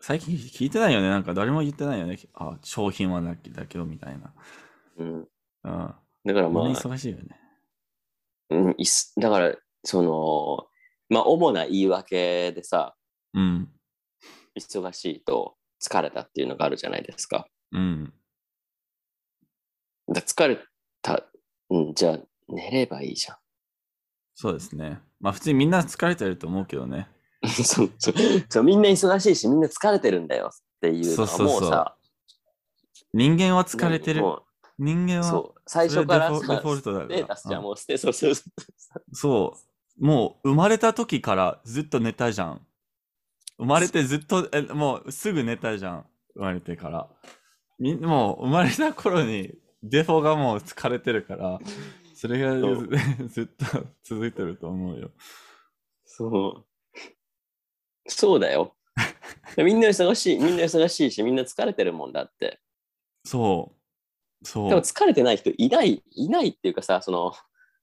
[0.00, 1.08] 最近聞いてないよね。
[1.08, 2.18] なんか誰も言ってないよね。
[2.34, 4.32] あ、商品はだけだけど、みたいな。
[4.98, 5.14] うん。
[5.14, 5.26] うん。
[5.64, 7.40] だからまあ忙しいよね。
[8.50, 10.68] うん、いすだから、その、
[11.08, 12.94] まあ、主な言い訳でさ、
[13.32, 13.68] うん。
[14.56, 17.48] 忙しいと疲れたっていうのがあるじゃないですか。
[17.72, 18.12] うん。
[20.08, 20.58] だ疲れ
[21.02, 21.24] た、
[21.70, 22.18] うん、じゃあ
[22.48, 23.38] 寝ればいいじゃ
[24.36, 25.00] そうですね。
[25.18, 27.08] まあ普通にみんな疲れてると思うけどね。
[27.44, 27.48] ん。
[27.48, 28.14] そうそう
[28.48, 31.96] そうみんな忙しいし、みんな疲れてるんだよっていうのはそうそうそうもうさ、
[33.14, 34.20] 人間は疲れてる。
[34.20, 34.42] も
[34.78, 38.32] 人間はうそう、最初からデフォルトだからじゃもうステそうそう
[39.12, 39.54] そ
[39.98, 40.04] う。
[40.04, 42.60] もう生まれた時からずっと寝たじゃん。
[43.58, 46.06] 生まれてずっと、えもうすぐ寝たじゃん。
[46.34, 47.08] 生まれてから。
[47.78, 51.58] みんもう生まれた頃にデフォがもう疲れてるから、
[52.16, 55.10] それがそうず ずっと続いてると思うよ。
[56.06, 56.64] そ
[56.94, 56.98] う。
[58.06, 58.74] そうだよ。
[59.58, 62.58] みんな忙しい、みんな忙しいし、みんな疲れてるもんだって。
[63.22, 63.74] そ
[64.42, 64.46] う。
[64.46, 64.70] そう。
[64.70, 67.34] でも疲れてない人いない、いないっていうかさ、その、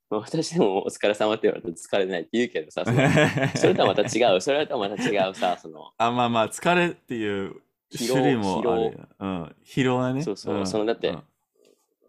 [0.09, 2.97] 私でもお疲れ様って言われると疲れてないって言うけどさ、その
[3.55, 7.61] それとはまた違う、それとはまた違うさ、その、あ、まあまあ、疲れっていう
[7.91, 8.91] 疲労種類もあるよ。
[9.19, 9.55] うん。
[9.63, 10.23] 疲労はね。
[10.23, 11.15] そうそうんそのだって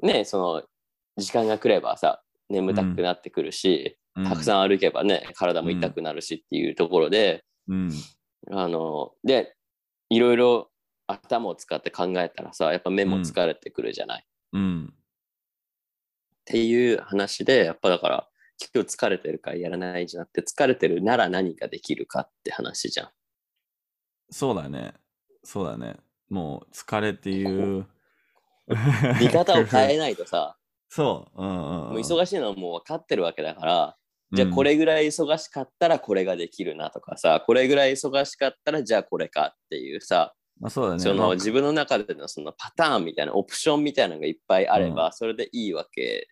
[0.00, 0.64] ね、その、
[1.16, 7.90] 時間が来ればさ、眠たくなってくるし、うん、たくさん歩けばね、体も痛くなるしっていうところで、うん。
[8.50, 9.56] あの、で、
[10.10, 10.70] いろいろ
[11.06, 14.22] 頭を使って考えたらさ、やっぱ目も疲れてくるじゃない。
[14.22, 14.94] っうん。
[16.44, 18.28] ていう話で、やっぱだから、
[18.74, 23.08] 今日疲れてるからやらないんじゃなくて、疲れてるなら何ができるかって話じゃん。
[24.30, 24.94] そうだね。
[25.42, 25.96] そうだね。
[26.28, 27.86] もう疲れっていう。
[29.20, 30.56] 見方を変えないとさ、
[30.94, 31.42] そう。
[31.42, 33.96] うんうん、もう忙しいのはもう分かってるわけだから、
[34.32, 41.00] じゃあこれぐらい忙しかったらこれができるなとかさ、これぐらい忙しかったらじゃあこれかっていうさ、まあ、そうだね。
[41.00, 46.28] そまあの自分の中でのそのパターンみたいなオプションみたいなのがいっぱいあれば、それでいいわけ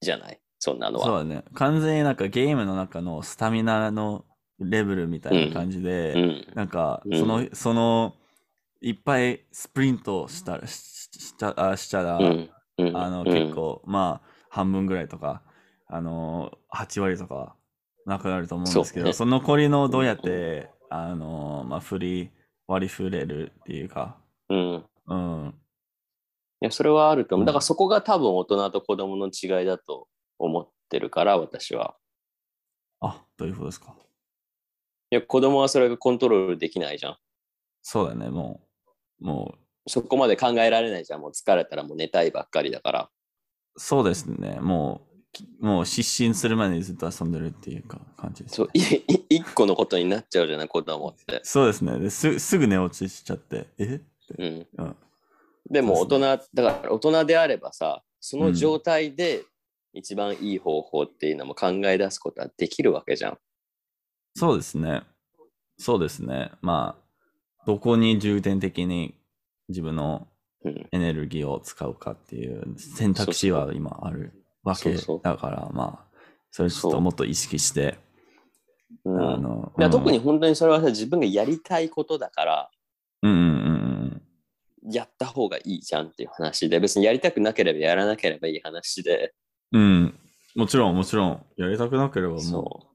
[0.00, 0.40] じゃない？
[0.58, 1.06] そんなのは。
[1.06, 1.44] そうだね。
[1.52, 4.24] 完全になんかゲームの中のスタミナの
[4.58, 6.46] レベルみたいな感じで、うん。
[6.54, 8.14] なんかうんその、その、
[8.80, 10.74] いっぱいスプリントしたら、し
[11.18, 12.24] したあしたら、うん。
[12.24, 12.50] うん。
[12.78, 15.42] あの、うん結構、まあ、半分ぐらいとか、
[15.86, 17.56] あの、8割とか、
[18.06, 22.30] なくなると思うんですけど、その残りのどうやって、あの、まあ、振り、
[22.68, 24.16] 割り振れるっていうか、
[24.48, 24.84] うん。
[25.06, 25.54] うん。
[26.62, 27.44] いや、それはあると思う。
[27.44, 30.08] うんだからそこが多分大人と子供の違いだと
[30.38, 31.96] 思ってるから、私は。
[33.00, 33.94] あ、どういうことですか？
[35.10, 37.18] いや、子供はそれがコントロールできないじゃん。
[37.82, 38.60] そうだね、も
[39.20, 39.54] う、も
[39.86, 41.20] そこまで考えられないじゃん。
[41.20, 43.10] もう疲れたらもう寝たいばっかりだから。
[43.76, 51.40] う、そうですね、もう、きもう失神するまでにずっと遊んでるっていうか、感じです、そう、一個のことになっちゃうじゃない、子供って。
[51.44, 52.38] そうですねです。
[52.38, 54.00] すぐ寝落ちしちゃって、え？
[54.38, 54.66] うん。
[54.78, 54.96] うん。
[55.70, 59.44] でも大人、だから大人であればさ、その状態で
[59.92, 63.38] 一番いい方法っていうのも考え出すことはできるわけじゃん。
[64.34, 65.02] そうですね。
[65.78, 66.50] そうですね。
[66.60, 69.14] まあ、どこに重点的に
[69.68, 70.28] 自分の
[70.64, 70.88] うん。
[70.90, 74.32] エネルギーを使うかっていう選択肢は今ある
[74.64, 76.18] わけだから、まあ、
[76.50, 77.98] それちょっともっと意識して、
[79.04, 79.10] う。
[79.12, 79.20] ん。
[79.20, 82.70] あの、特にうん、本当にそれはさ自分がやりたいことだから
[83.22, 84.22] うんうんうん
[84.88, 89.34] やった方がいいじゃんっていう話で別にやりたくなければやらなければいい話で。
[89.72, 89.82] うん。
[89.82, 90.18] うん。
[90.54, 92.86] もちろん、もちろん、やりたくなければも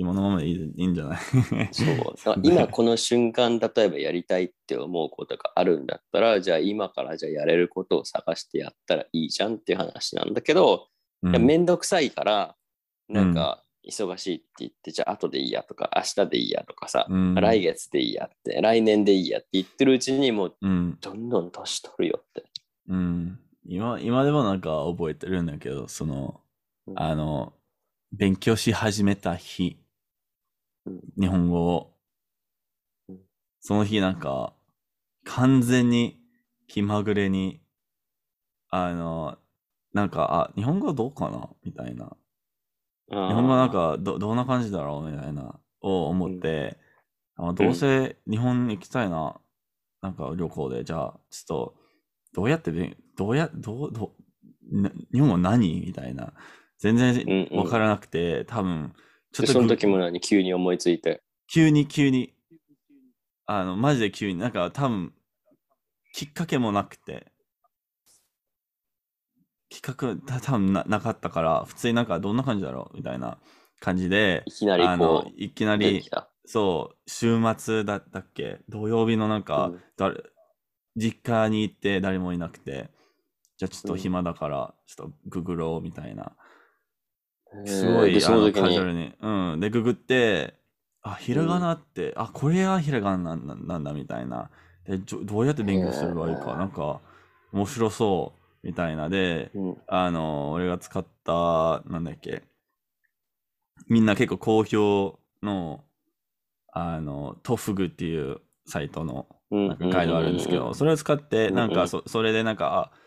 [0.00, 1.18] 今のままでいいいいんじゃない？
[1.70, 1.74] う。
[2.16, 10.88] そう今この瞬間例えばやりたいって思うことがあるんだったらじゃあ今からじゃあやれることを探してやったらいいじゃんっていう話なんだけど、
[11.22, 11.44] うん。
[11.44, 12.56] めんどくさいから
[13.10, 17.34] なんか忙しいって言って、じゃあ後でいいやとか明日でいいやとかさ、うん。
[17.34, 20.98] 来月でいいやって来年でいいやって言ってるうちにもううん。
[21.00, 22.44] どんどん年取るよって。
[22.88, 23.38] うん。
[23.66, 26.40] 今、今でもなんか覚えてるんだけど、その、
[26.86, 26.98] うん。
[26.98, 27.52] あの、
[28.12, 29.80] 勉強し始めた日、うん
[31.16, 31.94] 日本語を。
[33.08, 33.20] うん、
[33.62, 34.54] その日なんか、
[35.24, 36.20] 完全に
[36.68, 37.62] 気まぐれに、
[38.70, 39.38] あの、
[39.92, 41.50] なんか、あ、日本語どうかな？
[41.64, 42.16] みたいな。
[43.08, 45.10] 日日本語なんかど、どんな感じだろう？
[45.10, 46.78] みたいな、を思って、
[47.36, 49.40] あのどうせ日本に行きたいな、
[50.02, 51.76] なんか旅行で、じゃあ、ちょっと、
[52.34, 54.14] どうやって勉、どうや、どう、ど
[54.72, 55.80] う、な日本語何？
[55.80, 56.34] みたいな。
[56.78, 57.58] 全然うんうん。
[57.58, 58.94] わからなくて、多分、
[59.32, 61.22] ちょっでとぐその時も何急に思いついて。
[61.46, 62.34] 急に急に、
[63.46, 65.12] あの、マジで急に、なんか多分、
[66.12, 67.32] きっかけもなくて、
[69.68, 73.38] きっかけた多分ななかったから、普通になんかどんな感じだろうみたいな
[73.78, 76.04] 感じで、いきなりあのいきなり。
[76.44, 78.58] そう、週末だったっけ？
[78.68, 79.82] 土曜日のなんか、うん。
[79.96, 80.20] 誰
[80.96, 82.90] 実家に行って誰もいなくて、
[83.56, 86.32] じゃあちょっと暇だから、ちょっとググろうみたいな。
[87.64, 89.14] すごい、で、そあのの時に、カジュアルに。
[89.20, 89.60] うん。
[89.60, 90.54] で、ググって、
[91.02, 94.50] あ、ひらがなって、あ、これがひらがななんなんだみたいな。
[94.86, 97.00] で、どうやって勉強すればいいか、なんか、
[97.52, 99.08] 面白そうみたいな。
[99.08, 99.76] で、うん。
[99.86, 102.42] あの、俺が使った、なんだっけ、
[103.88, 105.84] みんな結構好評の、
[106.72, 109.68] あの、トフグっていうサイトのうん。
[109.68, 111.54] なんかガイドあるんですけど、それを使って、うん。
[111.56, 112.98] なんかそそれでなんか、あ、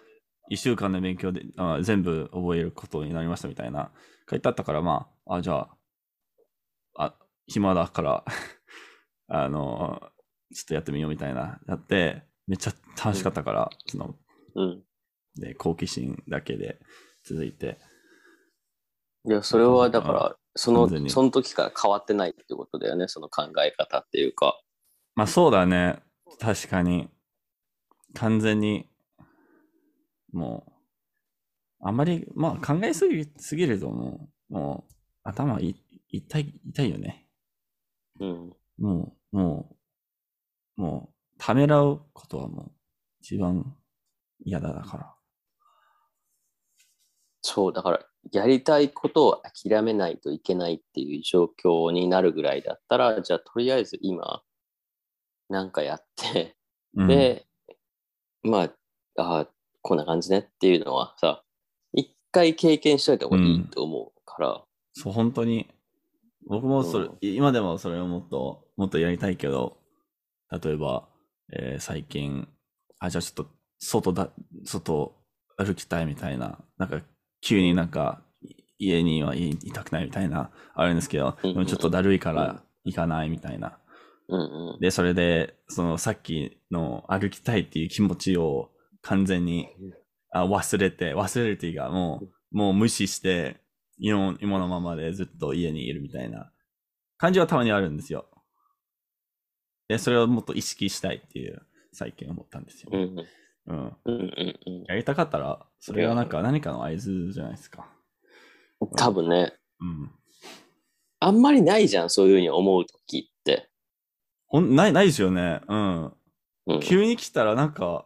[0.50, 3.92] 一週間の勉強であ全部覚えることになりましたみたいな
[4.30, 5.68] 書いてあったから、まあ、あ、じゃ
[6.96, 7.16] あ、あ、
[7.48, 8.26] 暇だから、
[9.28, 10.12] あの、
[10.54, 14.16] ちょっとやってみようみたいな、やって、めっちゃ楽しかったから、その、
[14.56, 14.84] うん。
[15.36, 16.80] で、好奇心だけで
[17.24, 17.80] 続いて、
[19.26, 24.62] いや、それはだから、そのその時から変わってないってことだよね、その考え方っていうか。
[25.16, 26.04] まあそうだね。
[26.40, 27.10] 確かに。
[28.16, 28.90] 完全に、
[30.34, 30.73] もう、
[31.86, 35.76] あんまり、まあ考えすぎすぎるともう、もう頭い
[36.10, 37.28] 痛い、痛いよね。
[38.20, 38.54] うん。
[38.78, 39.76] もう、も
[40.78, 42.72] う、もう、ためらうことはもう、
[43.22, 43.76] 一番
[44.46, 45.16] 嫌だだから。
[47.42, 54.44] そう、だから、やりたいことを諦めないといけないっていう状況になるぐらいだったら、じゃあ、とりあえず今、
[55.50, 56.56] なんかやって、
[56.96, 57.48] うん、で、
[58.44, 58.70] ま
[59.18, 59.48] あ、あ
[59.82, 61.53] こんな感じねっていうのはさ、一
[62.34, 64.62] 回経験しといた方がいいと思うから、
[64.94, 65.68] そう、本当に、
[66.48, 67.18] 僕もそれ、うん。
[67.22, 69.78] 今でもそれをもっと、もっとやりたいけど、
[70.52, 71.08] 例えば、
[71.52, 72.48] えー最近、
[73.00, 73.48] あ、じゃあちょっと、
[73.80, 74.30] 外だ、
[74.66, 75.16] 外
[75.58, 77.02] 歩きたいみたいな、なんか、
[77.42, 81.54] 急になんか、い家にはいいたくないみたいな、あるんですけど、うんうん。
[81.56, 83.78] でもちょっとだるいから行かないみたいな。
[84.28, 84.40] うん
[84.74, 84.80] うん。
[84.80, 88.72] で、それで、そのさっきの歩きたいっていう気持ちを
[89.02, 89.70] 完全に
[90.34, 92.22] あ忘れて、忘れるっていうか、も
[92.52, 93.62] う、もう無視して、
[94.00, 96.52] 今今のままでずっと家にいるみたいな
[97.18, 98.28] 感じはたまにあるんですよ。
[99.88, 101.62] で、それをもっと意識したいっていう、
[101.92, 102.90] 最近思ったんですよ。
[102.92, 103.18] うんうん
[103.68, 103.98] うん。
[104.08, 107.88] うんやりたかったら、それはなんか何かの合図じゃないですか。
[108.98, 110.12] 多分ね、うん。
[111.20, 113.70] あんまりないじゃん、そういうふうに思うときって。
[114.48, 115.62] ほん、ない、ないですよね。
[115.68, 116.06] うん。
[116.66, 118.06] うん、急に来たらなんか、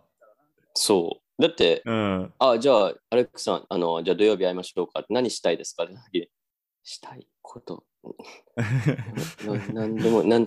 [0.74, 1.27] そう。
[1.40, 2.34] だって、うん。
[2.40, 5.06] あ、じゃあ、アレックスさん、あの、じゃあ土曜日会いましょうか。
[5.10, 5.84] 何したいですか？
[5.84, 6.30] って
[6.84, 7.84] したいこと。
[8.56, 10.46] ななんでも、なん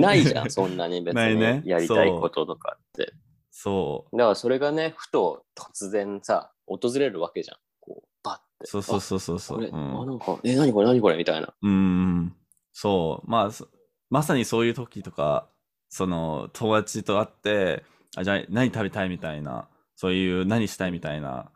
[0.00, 3.12] ないじゃん、そんなに別ないねにやりたいこととかって。
[3.50, 4.16] そう。
[4.16, 7.58] だからそれがね、ふと突然さ、訪れるわけじゃん。
[7.80, 8.66] こう、バッて。
[8.66, 9.58] そうそうそうそうあそう。
[9.58, 11.16] これ、うんあ、なんか、え、何これ、何これ？
[11.16, 11.54] みたいな。
[11.62, 12.34] うん、
[12.72, 13.30] そう。
[13.30, 13.68] まあ、そ
[14.10, 15.48] まさにそういう時とか、
[15.88, 17.84] その、友達と会って、
[18.16, 19.08] あ、じゃあ何食べたい？
[19.10, 19.68] みたいな、
[20.02, 21.52] そういう何したいみたいな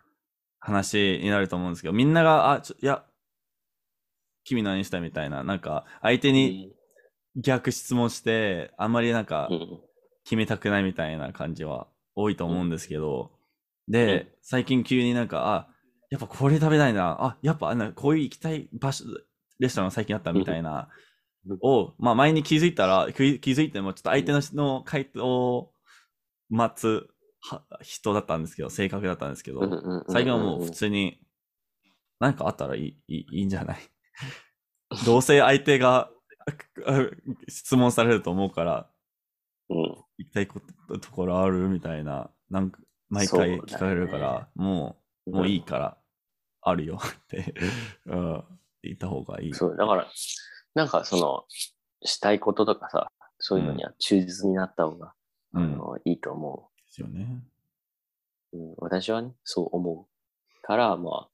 [0.61, 3.05] 話になると思うんですけど、みんなが、あ、ちょいや、
[4.45, 6.73] 君何したいみたいな、なんか、相手に
[7.35, 9.81] 逆質問して、あんまりなんかう、ん。
[10.23, 13.33] 決めたくないみたいな感じは多いと思うんですけど、
[13.89, 15.69] で、最近急になんか、あ、
[16.11, 19.07] やっぱこれ食べたいな、あ、やっぱなこういう行きたい場所、
[19.59, 20.89] レストラン最近あったみたいな、
[21.49, 21.59] うん。
[21.63, 25.73] を、まあ前に気づいたら、気気づいてもちょっと相手の人の回答を
[26.49, 27.16] 待つは
[27.83, 29.61] 人だったんですけど、性格だったんですけど、
[30.09, 31.21] 最近はもう普通に、
[32.19, 33.79] なんかあったらいいいいんじゃない？
[35.05, 36.11] どうせ相手が
[36.87, 37.11] あ
[37.49, 38.91] 質問されると思うから、
[39.69, 39.77] うん。
[40.19, 45.99] 行きたいことところあるみたいな、なんか毎回聞かれるから、もう、もういいから、
[46.63, 47.55] あるよって、
[48.07, 48.45] うん、
[48.83, 49.55] 言った方がいい。
[49.55, 50.09] そう、だから、
[50.75, 51.45] なんかその、
[52.03, 55.15] したいこととかさ、そういうのには忠実になった方が、
[55.53, 57.43] うん、であのいいと思すよね。
[58.53, 58.75] う、うん。
[58.79, 61.29] 私はね、そう思うから、ま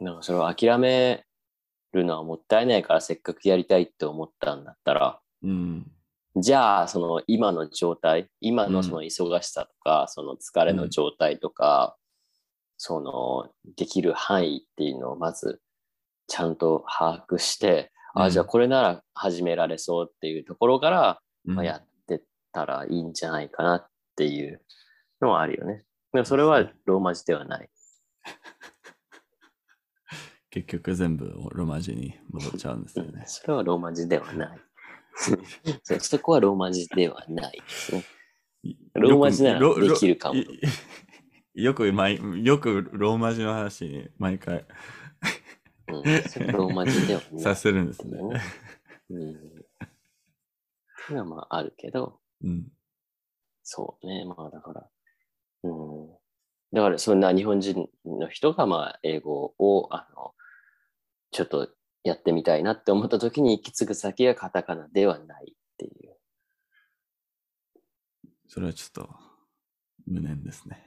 [0.00, 1.24] あ、なんかそれを諦め
[1.92, 5.90] るのはもったいないから、せっかくやりたいって思ったんだったら、うん、
[6.36, 11.96] じゃあ、その今の状態、今のその忙しさとか、その疲れの状態とか、
[12.76, 15.60] そのできる範囲っていうのをまず
[16.28, 21.87] ちゃんと把握して、あ、うんじゃあこれなら始められそうっていうところから、うんまあ、やっ
[22.52, 24.62] たらいいんじゃないかなっていう
[25.20, 25.84] のはあるよね。
[26.12, 27.70] でもそれはローマ字ではない。
[30.50, 33.24] 結局全部ローマ字に戻っちゃうんですよね。
[33.26, 34.60] それはローマ字ではない。
[36.00, 38.04] そこはローマ字ではないですね。
[38.94, 40.42] ローマ字ならできるかも
[41.54, 44.64] よく毎、よくローマ字の話に毎回
[45.88, 46.02] うん、
[46.52, 47.42] ローマ字ではない。
[47.42, 48.18] させるんですね。
[49.10, 49.30] うん。
[49.32, 49.40] って
[51.10, 52.68] いうのはまああるけど、うん。
[53.62, 54.88] そうね、まあだから、
[55.64, 56.08] うん。
[56.72, 60.34] だからそんな日本人の人がまあ英語を、あの、
[61.30, 61.68] ちょっと
[62.04, 66.16] やってみたいなって思った時に行き着く先がカタカナではないっていう。
[68.48, 69.10] それはちょっと
[70.06, 70.82] 無念ですね。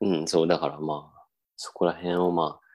[0.00, 2.66] うん、そう、だからまあ、そこら辺をまあ、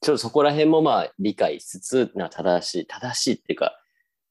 [0.00, 3.79] ちょっとそこら辺もまあ理解しつつ、な正しい、正しいっていうか、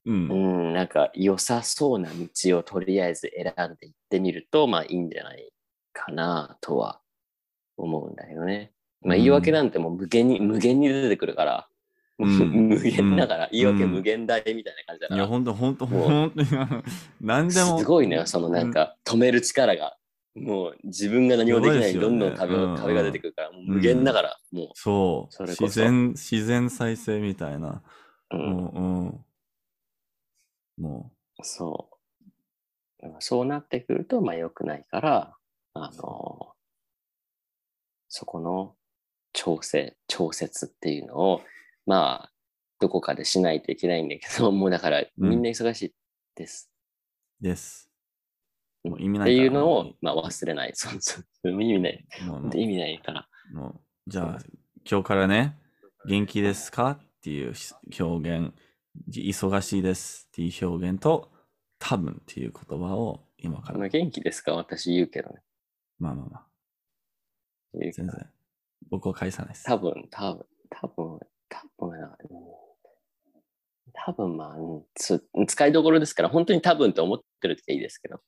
[0.06, 0.12] う。
[0.12, 5.52] うんん、なんか良さそうな道をとりあえず選んでいってみると、まあいいんじゃない
[5.92, 7.00] かなとは
[7.76, 8.72] 思うんだよね。
[9.02, 11.66] まあうん言い訳なんてもう無限に、無限に出てくるから、
[12.18, 12.28] うん
[12.68, 16.48] 無限だから、言い訳うん無限大みたいな感じだかいや、ら、ほんと、ほんと、ほんとに、
[17.20, 17.78] 何でも。
[17.78, 19.96] すごいね、そのなんか止める力が。
[20.36, 27.82] もう自分が何もできない、ねどんどん壁,、うん壁が出てくるから、もう無限だから、もそうそれこそ自然、自然再生みたいな。
[28.32, 29.24] う、うん
[30.78, 32.00] もう、そう。
[33.20, 35.36] そうなってくると、まあ良くないから、
[35.74, 36.52] あの、
[38.08, 38.76] そこの
[39.32, 41.42] 調整、調節っていうのを、
[41.86, 42.32] まあ、
[42.80, 45.94] どこかでしないといけないんだけど、 もうだからみんな忙しい
[46.34, 46.70] です。
[47.40, 47.90] う、です。
[48.82, 50.72] もう意味っないからていうのを、まあ忘れない。
[50.74, 51.50] そうそう。
[51.50, 52.06] 意味ない。
[52.54, 53.28] 意味ないから。
[53.52, 54.38] もうじゃあ、
[54.90, 55.56] 今日からね、
[56.06, 56.90] 元気ですか？
[56.92, 57.52] っていう
[58.00, 58.54] 表現、
[59.08, 61.30] 忙しいですっていう表現と、
[61.78, 64.52] 多分っていう言葉を今から元気ですか？
[64.52, 65.40] 私言うけどね。
[65.98, 66.46] まあまあまあ、
[67.74, 68.30] 全然。
[68.90, 69.64] 僕は返さないです。
[69.64, 72.10] 多分、多分、多分、多分、うん
[73.92, 78.20] 多分まあ、うんつ使いどころですから、本当に多分と思ってる時はいいですけど。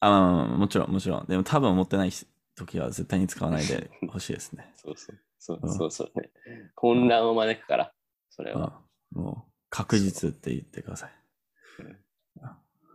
[0.00, 1.26] あ、まあまあまあもちろん、もちろん。
[1.26, 2.10] でも多分持ってない
[2.56, 4.72] 時は絶対に使わないでほしいですね。
[4.76, 5.18] そうそう。
[5.38, 6.30] そううんそうそうね。
[6.74, 7.92] 混乱を招くから、
[8.30, 8.82] それは。
[9.12, 11.10] うんもう、確実って言ってください。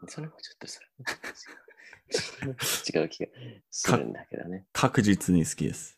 [0.07, 0.87] それもちょっとそれ
[3.01, 3.29] 違う気が
[3.71, 4.67] するんだけどね。
[4.73, 5.97] 確実に好きです。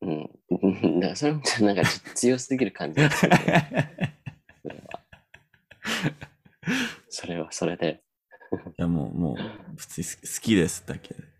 [0.00, 0.30] うん。
[0.50, 1.82] うんだからそれもちょっとなんか
[2.14, 4.16] 強すぎる感じがするね
[4.62, 5.00] それは。
[7.08, 8.02] それはそれで。
[8.78, 9.38] いやもう、もう、
[9.76, 11.31] 普通に好き好きですだけで。